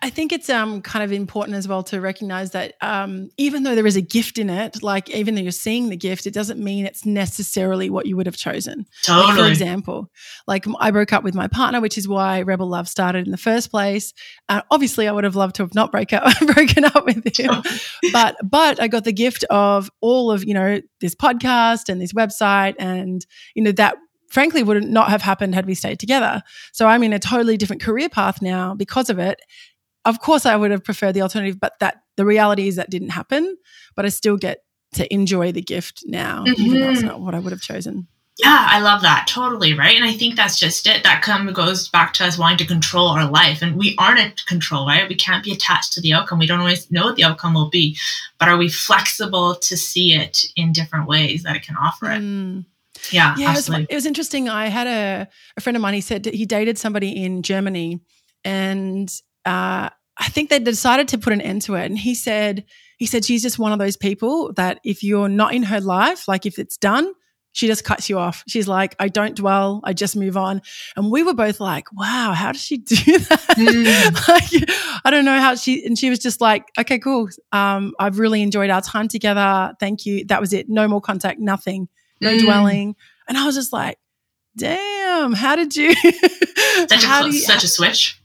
[0.02, 3.76] I think it's um, kind of important as well to recognize that um, even though
[3.76, 6.62] there is a gift in it, like even though you're seeing the gift, it doesn't
[6.62, 8.86] mean it's necessarily what you would have chosen.
[9.04, 9.28] Totally.
[9.28, 10.12] Like, for example,
[10.48, 13.38] like I broke up with my partner, which is why Rebel Love started in the
[13.38, 14.14] first place.
[14.50, 17.64] Uh, obviously, I would have loved to have not break up, broken up with him,
[18.12, 22.12] but but I got the gift of all of you know this podcast and this
[22.12, 23.96] website, and you know that
[24.30, 26.42] frankly would not have happened had we stayed together.
[26.72, 29.42] So I'm in a totally different career path now because of it.
[30.06, 33.10] Of course, I would have preferred the alternative, but that the reality is that didn't
[33.10, 33.58] happen.
[33.96, 34.64] But I still get
[34.94, 36.62] to enjoy the gift now, mm-hmm.
[36.62, 38.08] even though it's not what I would have chosen.
[38.42, 39.28] Yeah, I love that.
[39.28, 39.98] Totally, right?
[39.98, 41.04] And I think that's just it.
[41.04, 43.62] That kind of goes back to us wanting to control our life.
[43.62, 45.10] And we aren't in control, right?
[45.10, 46.40] We can't be attached to the outcome.
[46.40, 47.98] We don't always know what the outcome will be.
[48.40, 52.22] But are we flexible to see it in different ways that it can offer it?
[52.22, 52.64] Mm.
[53.12, 53.52] Yeah, yeah.
[53.52, 54.50] It was, it was, interesting.
[54.50, 55.94] I had a, a friend of mine.
[55.94, 58.02] He said he dated somebody in Germany,
[58.44, 59.10] and
[59.46, 61.86] uh, I think they decided to put an end to it.
[61.86, 62.66] And he said
[62.98, 66.28] he said she's just one of those people that if you're not in her life,
[66.28, 67.14] like if it's done,
[67.54, 68.44] she just cuts you off.
[68.48, 70.62] She's like, I don't dwell, I just move on.
[70.96, 73.40] And we were both like, wow, how does she do that?
[73.58, 74.28] Mm.
[74.28, 74.70] like,
[75.04, 77.30] I don't know how she, and she was just like, okay, cool.
[77.52, 79.74] Um, I've really enjoyed our time together.
[79.80, 80.26] Thank you.
[80.26, 80.70] That was it.
[80.70, 81.88] No more contact, nothing,
[82.22, 82.42] no mm.
[82.42, 82.96] dwelling.
[83.28, 83.98] And I was just like,
[84.56, 85.94] damn, how did you?
[86.88, 88.22] such, a, you, such a switch.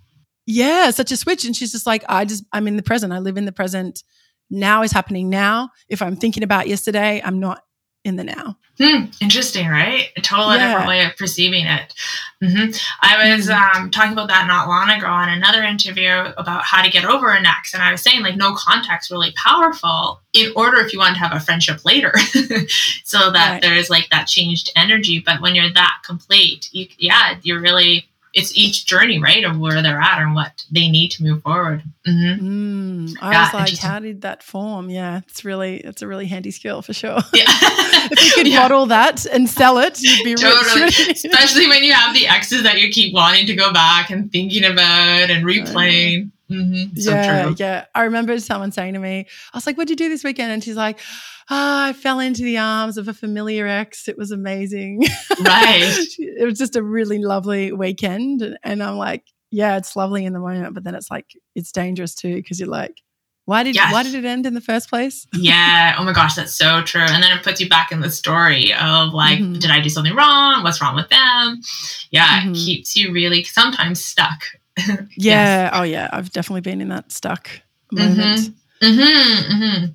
[0.47, 1.45] Yeah, such a switch.
[1.45, 3.13] And she's just like, I just, I'm in the present.
[3.13, 4.03] I live in the present.
[4.51, 5.71] Now is happening now.
[5.89, 7.64] If I'm thinking about yesterday, I'm not
[8.05, 8.57] in the now.
[8.79, 10.09] Hmm, interesting, right?
[10.17, 10.69] A totally yeah.
[10.69, 11.95] different way of perceiving it.
[12.43, 12.73] Mm-hmm.
[13.01, 13.85] I was mm-hmm.
[13.85, 17.31] um, talking about that not long ago on another interview about how to get over
[17.31, 20.99] an ex, and I was saying like no contact's really powerful in order if you
[20.99, 22.13] want to have a friendship later,
[23.05, 23.63] so that right.
[23.63, 25.23] there's like that changed energy.
[25.25, 29.81] But when you're that complete, you, yeah, you're really it's each journey, right, of where
[29.81, 31.83] they're at and what they need to move forward.
[32.07, 32.47] Mm-hmm.
[32.47, 34.91] Mm, I yeah, was like, how did that form?
[34.91, 37.21] Yeah, it's really, it's a really handy skill for sure.
[37.33, 37.45] Yeah.
[38.11, 38.59] if you could yeah.
[38.59, 40.83] model that and sell it, you'd be totally.
[40.83, 41.09] rich.
[41.25, 44.65] Especially when you have the exes that you keep wanting to go back and thinking
[44.65, 46.33] about and replaying.
[46.51, 46.99] Mm-hmm.
[46.99, 47.55] So yeah, true.
[47.59, 47.85] yeah.
[47.95, 50.63] I remember someone saying to me, I was like, "What'd you do this weekend?" And
[50.63, 51.01] she's like,
[51.51, 54.09] oh, I fell into the arms of a familiar ex.
[54.09, 55.03] It was amazing.
[55.45, 55.97] Right.
[56.19, 58.59] it was just a really lovely weekend.
[58.63, 62.15] And I'm like, yeah, it's lovely in the moment, but then it's like, it's dangerous
[62.15, 63.01] too, because you're like,
[63.47, 63.93] why did yes.
[63.93, 65.27] why did it end in the first place?
[65.35, 65.95] yeah.
[65.99, 67.03] Oh my gosh, that's so true.
[67.03, 69.59] And then it puts you back in the story of like, mm-hmm.
[69.59, 70.63] did I do something wrong?
[70.63, 71.61] What's wrong with them?
[72.11, 72.53] Yeah, mm-hmm.
[72.53, 74.45] it keeps you really sometimes stuck.
[74.79, 74.97] yeah.
[75.17, 75.71] Yes.
[75.75, 76.09] Oh yeah.
[76.11, 77.51] I've definitely been in that stuck
[77.93, 78.51] moment.
[78.83, 79.93] Mm-hmm.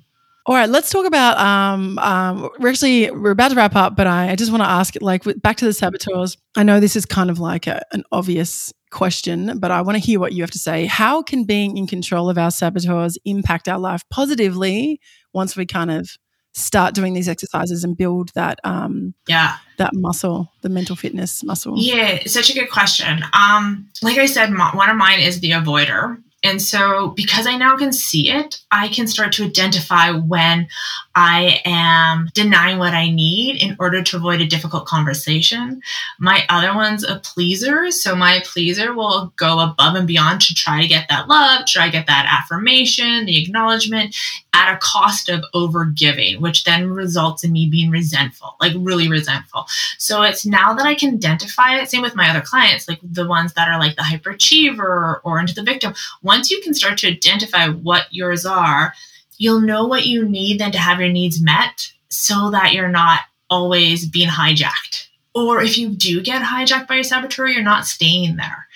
[0.50, 1.38] All right, let's talk about.
[1.38, 4.68] Um, um, we're actually we're about to wrap up, but I, I just want to
[4.68, 6.36] ask, like, back to the saboteurs.
[6.56, 10.04] I know this is kind of like a, an obvious question, but I want to
[10.04, 10.86] hear what you have to say.
[10.86, 15.00] How can being in control of our saboteurs impact our life positively
[15.32, 16.10] once we kind of
[16.52, 21.74] start doing these exercises and build that um yeah that muscle the mental fitness muscle
[21.76, 26.20] yeah such a good question um like i said one of mine is the avoider
[26.42, 30.68] and so, because I now can see it, I can start to identify when
[31.14, 35.82] I am denying what I need in order to avoid a difficult conversation.
[36.20, 37.90] My other one's a pleaser.
[37.90, 41.86] So, my pleaser will go above and beyond to try to get that love, try
[41.86, 44.14] to get that affirmation, the acknowledgement
[44.54, 49.66] at a cost of overgiving, which then results in me being resentful, like really resentful.
[49.98, 53.26] So, it's now that I can identify it, same with my other clients, like the
[53.26, 55.92] ones that are like the hyperachiever or into the victim
[56.22, 58.94] once you can start to identify what yours are,
[59.40, 63.20] you'll know what you need then to have your needs met so that you're not
[63.48, 65.08] always being hijacked.
[65.34, 68.66] Or if you do get hijacked by your saboteur, you're not staying there.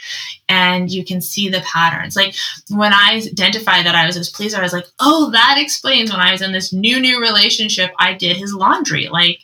[0.49, 2.17] And you can see the patterns.
[2.17, 2.35] Like
[2.71, 6.21] when I identified that I was this pleaser, I was like, oh, that explains when
[6.21, 9.09] I was in this new, new relationship, I did his laundry.
[9.09, 9.41] Like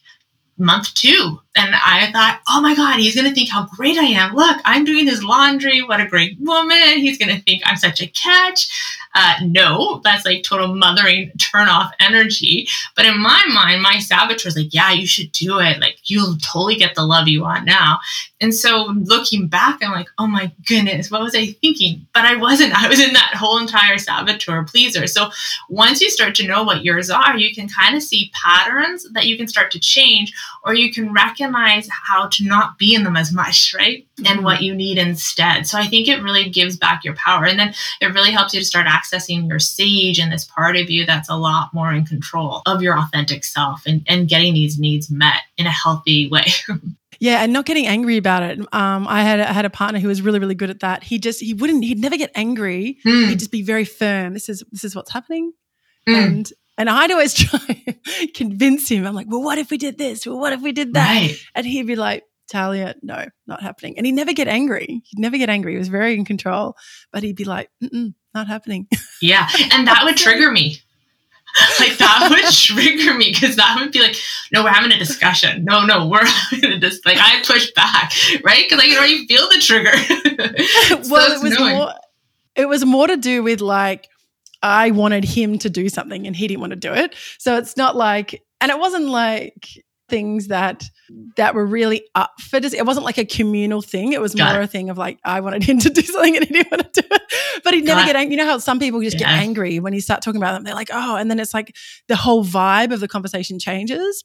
[0.60, 1.40] month two.
[1.56, 4.34] And I thought, oh my God, he's going to think how great I am.
[4.34, 5.82] Look, I'm doing his laundry.
[5.82, 6.98] What a great woman.
[6.98, 8.68] He's going to think I'm such a catch.
[9.14, 12.66] Uh, no, that's like total mothering turn off energy.
[12.94, 15.80] But in my mind, my saboteur is like, yeah, you should do it.
[15.80, 17.98] Like, you'll totally get the love you want now.
[18.40, 22.06] And so looking back, I'm like, oh my goodness, what was I thinking?
[22.14, 22.72] But I wasn't.
[22.72, 25.06] I was in that whole entire saboteur pleaser.
[25.06, 25.30] So
[25.68, 29.26] once you start to know what yours are, you can kind of see patterns that
[29.26, 30.32] you can start to change,
[30.64, 34.06] or you can recognize how to not be in them as much, right?
[34.18, 34.44] And mm-hmm.
[34.44, 35.66] what you need instead.
[35.66, 37.44] So I think it really gives back your power.
[37.44, 40.90] And then it really helps you to start accessing your sage and this part of
[40.90, 44.78] you that's a lot more in control of your authentic self and, and getting these
[44.78, 46.46] needs met in a healthy way.
[47.22, 48.58] Yeah, and not getting angry about it.
[48.72, 51.04] Um, I had I had a partner who was really really good at that.
[51.04, 52.96] He just he wouldn't he'd never get angry.
[53.04, 53.28] Mm.
[53.28, 54.32] He'd just be very firm.
[54.32, 55.52] This is this is what's happening,
[56.08, 56.14] mm.
[56.14, 59.06] and and I'd always try and convince him.
[59.06, 60.26] I'm like, well, what if we did this?
[60.26, 61.14] Well, what if we did that?
[61.14, 61.36] Right.
[61.54, 63.98] And he'd be like, Talia, no, not happening.
[63.98, 65.02] And he'd never get angry.
[65.04, 65.72] He'd never get angry.
[65.72, 66.74] He was very in control,
[67.12, 67.70] but he'd be like,
[68.34, 68.86] not happening.
[69.20, 69.48] Yeah.
[69.72, 70.78] And that would trigger me.
[71.80, 74.16] like that would trigger me because that would be like,
[74.52, 75.64] no, we're having a discussion.
[75.64, 78.12] No, no, we're having a dis- like I push back,
[78.44, 78.64] right?
[78.68, 79.96] Because I can already feel the trigger.
[81.04, 81.92] so well, it was more.
[82.56, 84.08] It was more to do with like
[84.62, 87.14] I wanted him to do something and he didn't want to do it.
[87.38, 89.68] So it's not like, and it wasn't like
[90.10, 90.84] things that
[91.36, 92.58] that were really up for.
[92.58, 94.12] It wasn't like a communal thing.
[94.12, 94.64] It was Got more it.
[94.64, 97.02] a thing of like I wanted him to do something and he didn't want to
[97.02, 97.22] do it.
[97.64, 98.32] But he'd never get angry.
[98.32, 99.28] You know how some people just yeah.
[99.28, 100.64] get angry when you start talking about them.
[100.64, 101.74] They're like, oh, and then it's like
[102.08, 104.24] the whole vibe of the conversation changes.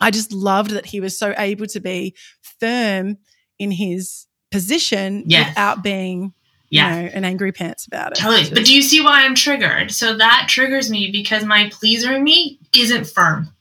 [0.00, 2.16] I just loved that he was so able to be
[2.58, 3.18] firm
[3.58, 5.50] in his position yes.
[5.50, 6.32] without being
[6.70, 6.96] yeah.
[6.96, 8.20] You know, an angry pants about it.
[8.20, 8.48] Totally.
[8.48, 9.90] But do you see why I'm triggered?
[9.90, 13.52] So that triggers me because my pleaser in me isn't firm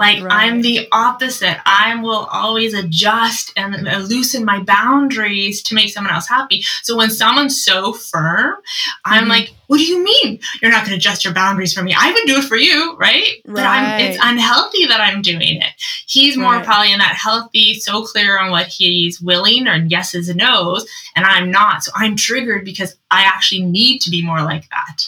[0.00, 0.32] Like right.
[0.32, 1.58] I'm the opposite.
[1.66, 6.62] I will always adjust and loosen my boundaries to make someone else happy.
[6.82, 8.56] So when someone's so firm,
[9.04, 9.30] I'm mm-hmm.
[9.30, 11.94] like, what do you mean you're not going to adjust your boundaries for me?
[11.94, 13.24] I would do it for you, right?
[13.44, 13.54] right.
[13.54, 15.72] But I'm, it's unhealthy that I'm doing it.
[16.06, 16.64] He's more right.
[16.64, 21.26] probably in that healthy, so clear on what he's willing or yeses and nos, and
[21.26, 21.84] I'm not.
[21.84, 25.02] So I'm triggered because I actually need to be more like that.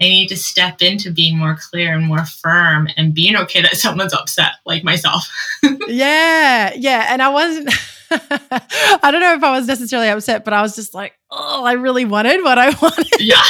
[0.00, 3.76] I need to step into being more clear and more firm and being okay that
[3.76, 5.28] someone's upset, like myself.
[5.88, 7.06] yeah, yeah.
[7.10, 7.70] And I wasn't,
[8.10, 11.72] I don't know if I was necessarily upset, but I was just like, oh, I
[11.72, 13.06] really wanted what I wanted.
[13.18, 13.42] Yeah.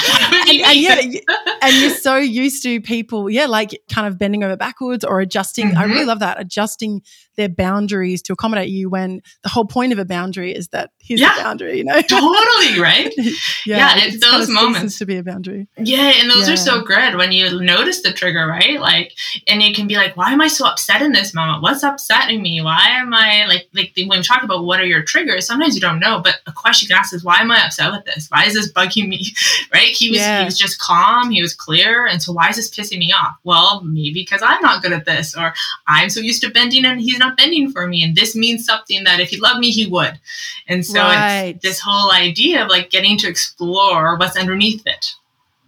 [0.48, 1.20] and, and, yeah,
[1.62, 5.68] and you're so used to people, yeah, like kind of bending over backwards or adjusting.
[5.68, 5.78] Mm-hmm.
[5.78, 6.08] I really mm-hmm.
[6.08, 7.02] love that, adjusting
[7.36, 11.20] their boundaries to accommodate you when the whole point of a boundary is that here's
[11.20, 12.00] yeah, the boundary, you know?
[12.02, 13.12] totally, right?
[13.16, 13.24] yeah,
[13.64, 15.66] yeah, it's, it's those moments to be a boundary.
[15.78, 16.54] Yeah, and those yeah.
[16.54, 18.78] are so good when you notice the trigger, right?
[18.78, 19.12] Like,
[19.48, 21.62] and you can be like, why am I so upset in this moment?
[21.62, 22.60] What's upsetting me?
[22.60, 25.80] Why am I like, like when we talk about what are your triggers, sometimes you
[25.80, 28.28] don't know, but a question you can ask is, why am I upset with this?
[28.28, 29.26] Why is this bugging me?
[29.72, 29.88] right?
[29.88, 30.40] He was yeah.
[30.40, 33.34] he was just calm, he was clear, and so why is this pissing me off?
[33.44, 35.54] Well, maybe because I'm not good at this, or
[35.86, 39.04] I'm so used to bending and he's not bending for me, and this means something
[39.04, 40.18] that if he loved me, he would.
[40.68, 41.54] And so right.
[41.54, 45.14] it's this whole idea of like getting to explore what's underneath it.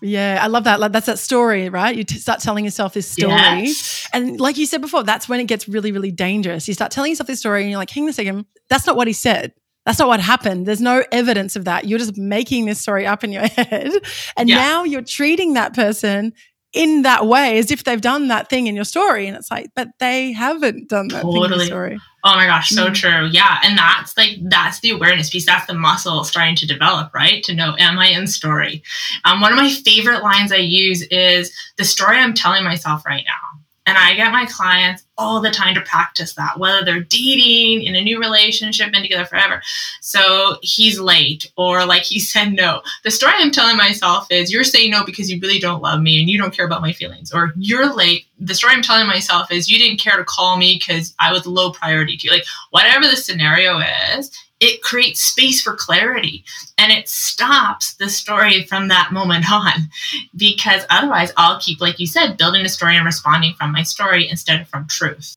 [0.04, 0.80] Yeah, I love that.
[0.80, 1.94] Like, that's that story, right?
[1.94, 3.30] You t- start telling yourself this story.
[3.30, 4.08] Yes.
[4.12, 6.66] And like you said before, that's when it gets really, really dangerous.
[6.66, 8.96] You start telling yourself this story and you're like, hang on a second, that's not
[8.96, 9.52] what he said.
[9.84, 10.66] That's not what happened.
[10.66, 11.86] There's no evidence of that.
[11.86, 13.92] You're just making this story up in your head.
[14.36, 14.56] And yeah.
[14.56, 16.32] now you're treating that person
[16.72, 19.26] in that way as if they've done that thing in your story.
[19.26, 21.48] And it's like, but they haven't done that totally.
[21.48, 22.00] thing in the story.
[22.24, 22.94] Oh my gosh, so mm.
[22.94, 23.28] true.
[23.30, 23.58] Yeah.
[23.62, 25.44] And that's like, that's the awareness piece.
[25.44, 27.42] That's the muscle starting to develop, right?
[27.44, 28.82] To know, am I in story?
[29.24, 33.24] Um, one of my favorite lines I use is the story I'm telling myself right
[33.26, 33.60] now.
[33.84, 37.94] And I get my clients all the time to practice that, whether they're dating, in
[37.94, 39.62] a new relationship, been together forever.
[40.00, 42.82] So he's late, or like he said no.
[43.04, 46.20] The story I'm telling myself is you're saying no because you really don't love me
[46.20, 47.32] and you don't care about my feelings.
[47.32, 48.26] Or you're late.
[48.38, 51.46] The story I'm telling myself is you didn't care to call me because I was
[51.46, 52.32] low priority to you.
[52.32, 53.78] Like, whatever the scenario
[54.16, 54.30] is,
[54.62, 56.44] it creates space for clarity
[56.78, 59.90] and it stops the story from that moment on
[60.36, 64.28] because otherwise i'll keep like you said building a story and responding from my story
[64.28, 65.34] instead of from truth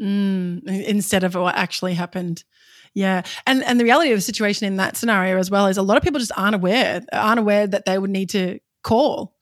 [0.00, 2.44] mm, instead of what actually happened
[2.92, 5.82] yeah and and the reality of the situation in that scenario as well is a
[5.82, 9.32] lot of people just aren't aware aren't aware that they would need to call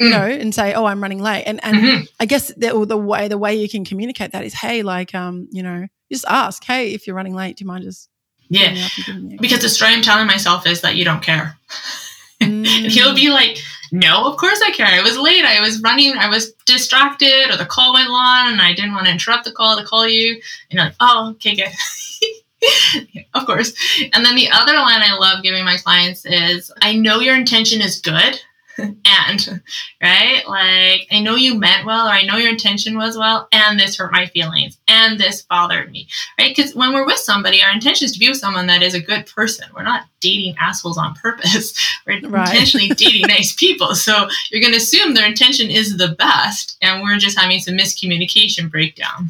[0.00, 0.10] you mm.
[0.12, 2.04] know, and say, "Oh, I'm running late." And and mm-hmm.
[2.20, 5.48] I guess the, the way the way you can communicate that is, "Hey, like, um,
[5.50, 8.08] you know, just ask, hey, if you're running late, do you mind just
[8.48, 8.88] yeah.
[9.40, 11.56] Because the story I'm telling myself is that you don't care.
[12.40, 12.64] Mm.
[12.88, 13.58] he'll be like,
[13.90, 14.86] No, of course I care.
[14.86, 15.44] I was late.
[15.44, 16.16] I was running.
[16.16, 19.50] I was distracted, or the call went long, and I didn't want to interrupt the
[19.50, 20.34] call to call you.
[20.34, 21.72] And you're like, Oh, okay, good.
[23.34, 23.74] of course.
[24.12, 27.80] And then the other line I love giving my clients is I know your intention
[27.80, 28.40] is good,
[28.78, 29.62] and
[30.02, 30.42] right?
[30.46, 33.96] Like i know you meant well or i know your intention was well and this
[33.96, 36.08] hurt my feelings and this bothered me
[36.38, 36.54] right?
[36.54, 39.00] Because when we're with somebody our intention is to be with someone that is a
[39.00, 39.66] good person.
[39.74, 41.78] We're not dating assholes on purpose.
[42.06, 42.48] We're right.
[42.48, 43.94] intentionally dating nice people.
[43.94, 47.76] So you're going to assume their intention is the best and we're just having some
[47.76, 49.28] miscommunication breakdown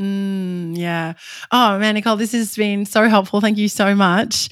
[0.00, 1.14] Mm, yeah.
[1.50, 3.40] Oh man, Nicole, this has been so helpful.
[3.40, 4.48] Thank you so much.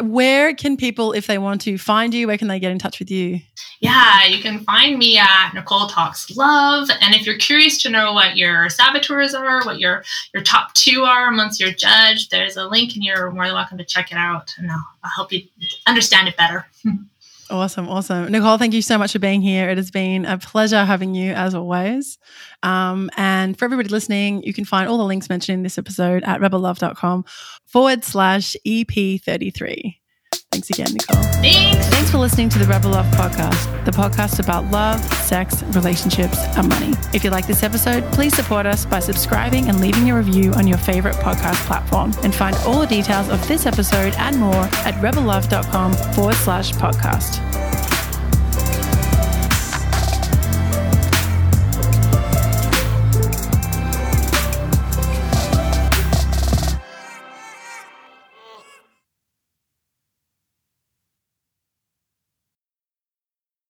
[0.00, 2.98] Where can people, if they want to find you, where can they get in touch
[2.98, 3.40] with you?
[3.80, 6.88] Yeah, you can find me at Nicole Talks Love.
[7.00, 11.02] And if you're curious to know what your saboteurs are, what your your top two
[11.04, 14.18] are amongst your judge, there's a link and you're more than welcome to check it
[14.18, 15.42] out and I'll, I'll help you
[15.86, 16.66] understand it better.
[17.50, 18.32] Awesome, awesome.
[18.32, 19.68] Nicole, thank you so much for being here.
[19.68, 22.18] It has been a pleasure having you as always.
[22.62, 26.22] Um, and for everybody listening, you can find all the links mentioned in this episode
[26.24, 27.24] at rebellove.com
[27.66, 29.96] forward slash EP33.
[30.54, 31.20] Thanks again, Nicole.
[31.42, 31.88] Thanks.
[31.88, 36.68] Thanks for listening to the Rebel Love podcast, the podcast about love, sex, relationships, and
[36.68, 36.92] money.
[37.12, 40.68] If you like this episode, please support us by subscribing and leaving a review on
[40.68, 42.12] your favorite podcast platform.
[42.22, 47.93] And find all the details of this episode and more at rebellove.com forward slash podcast.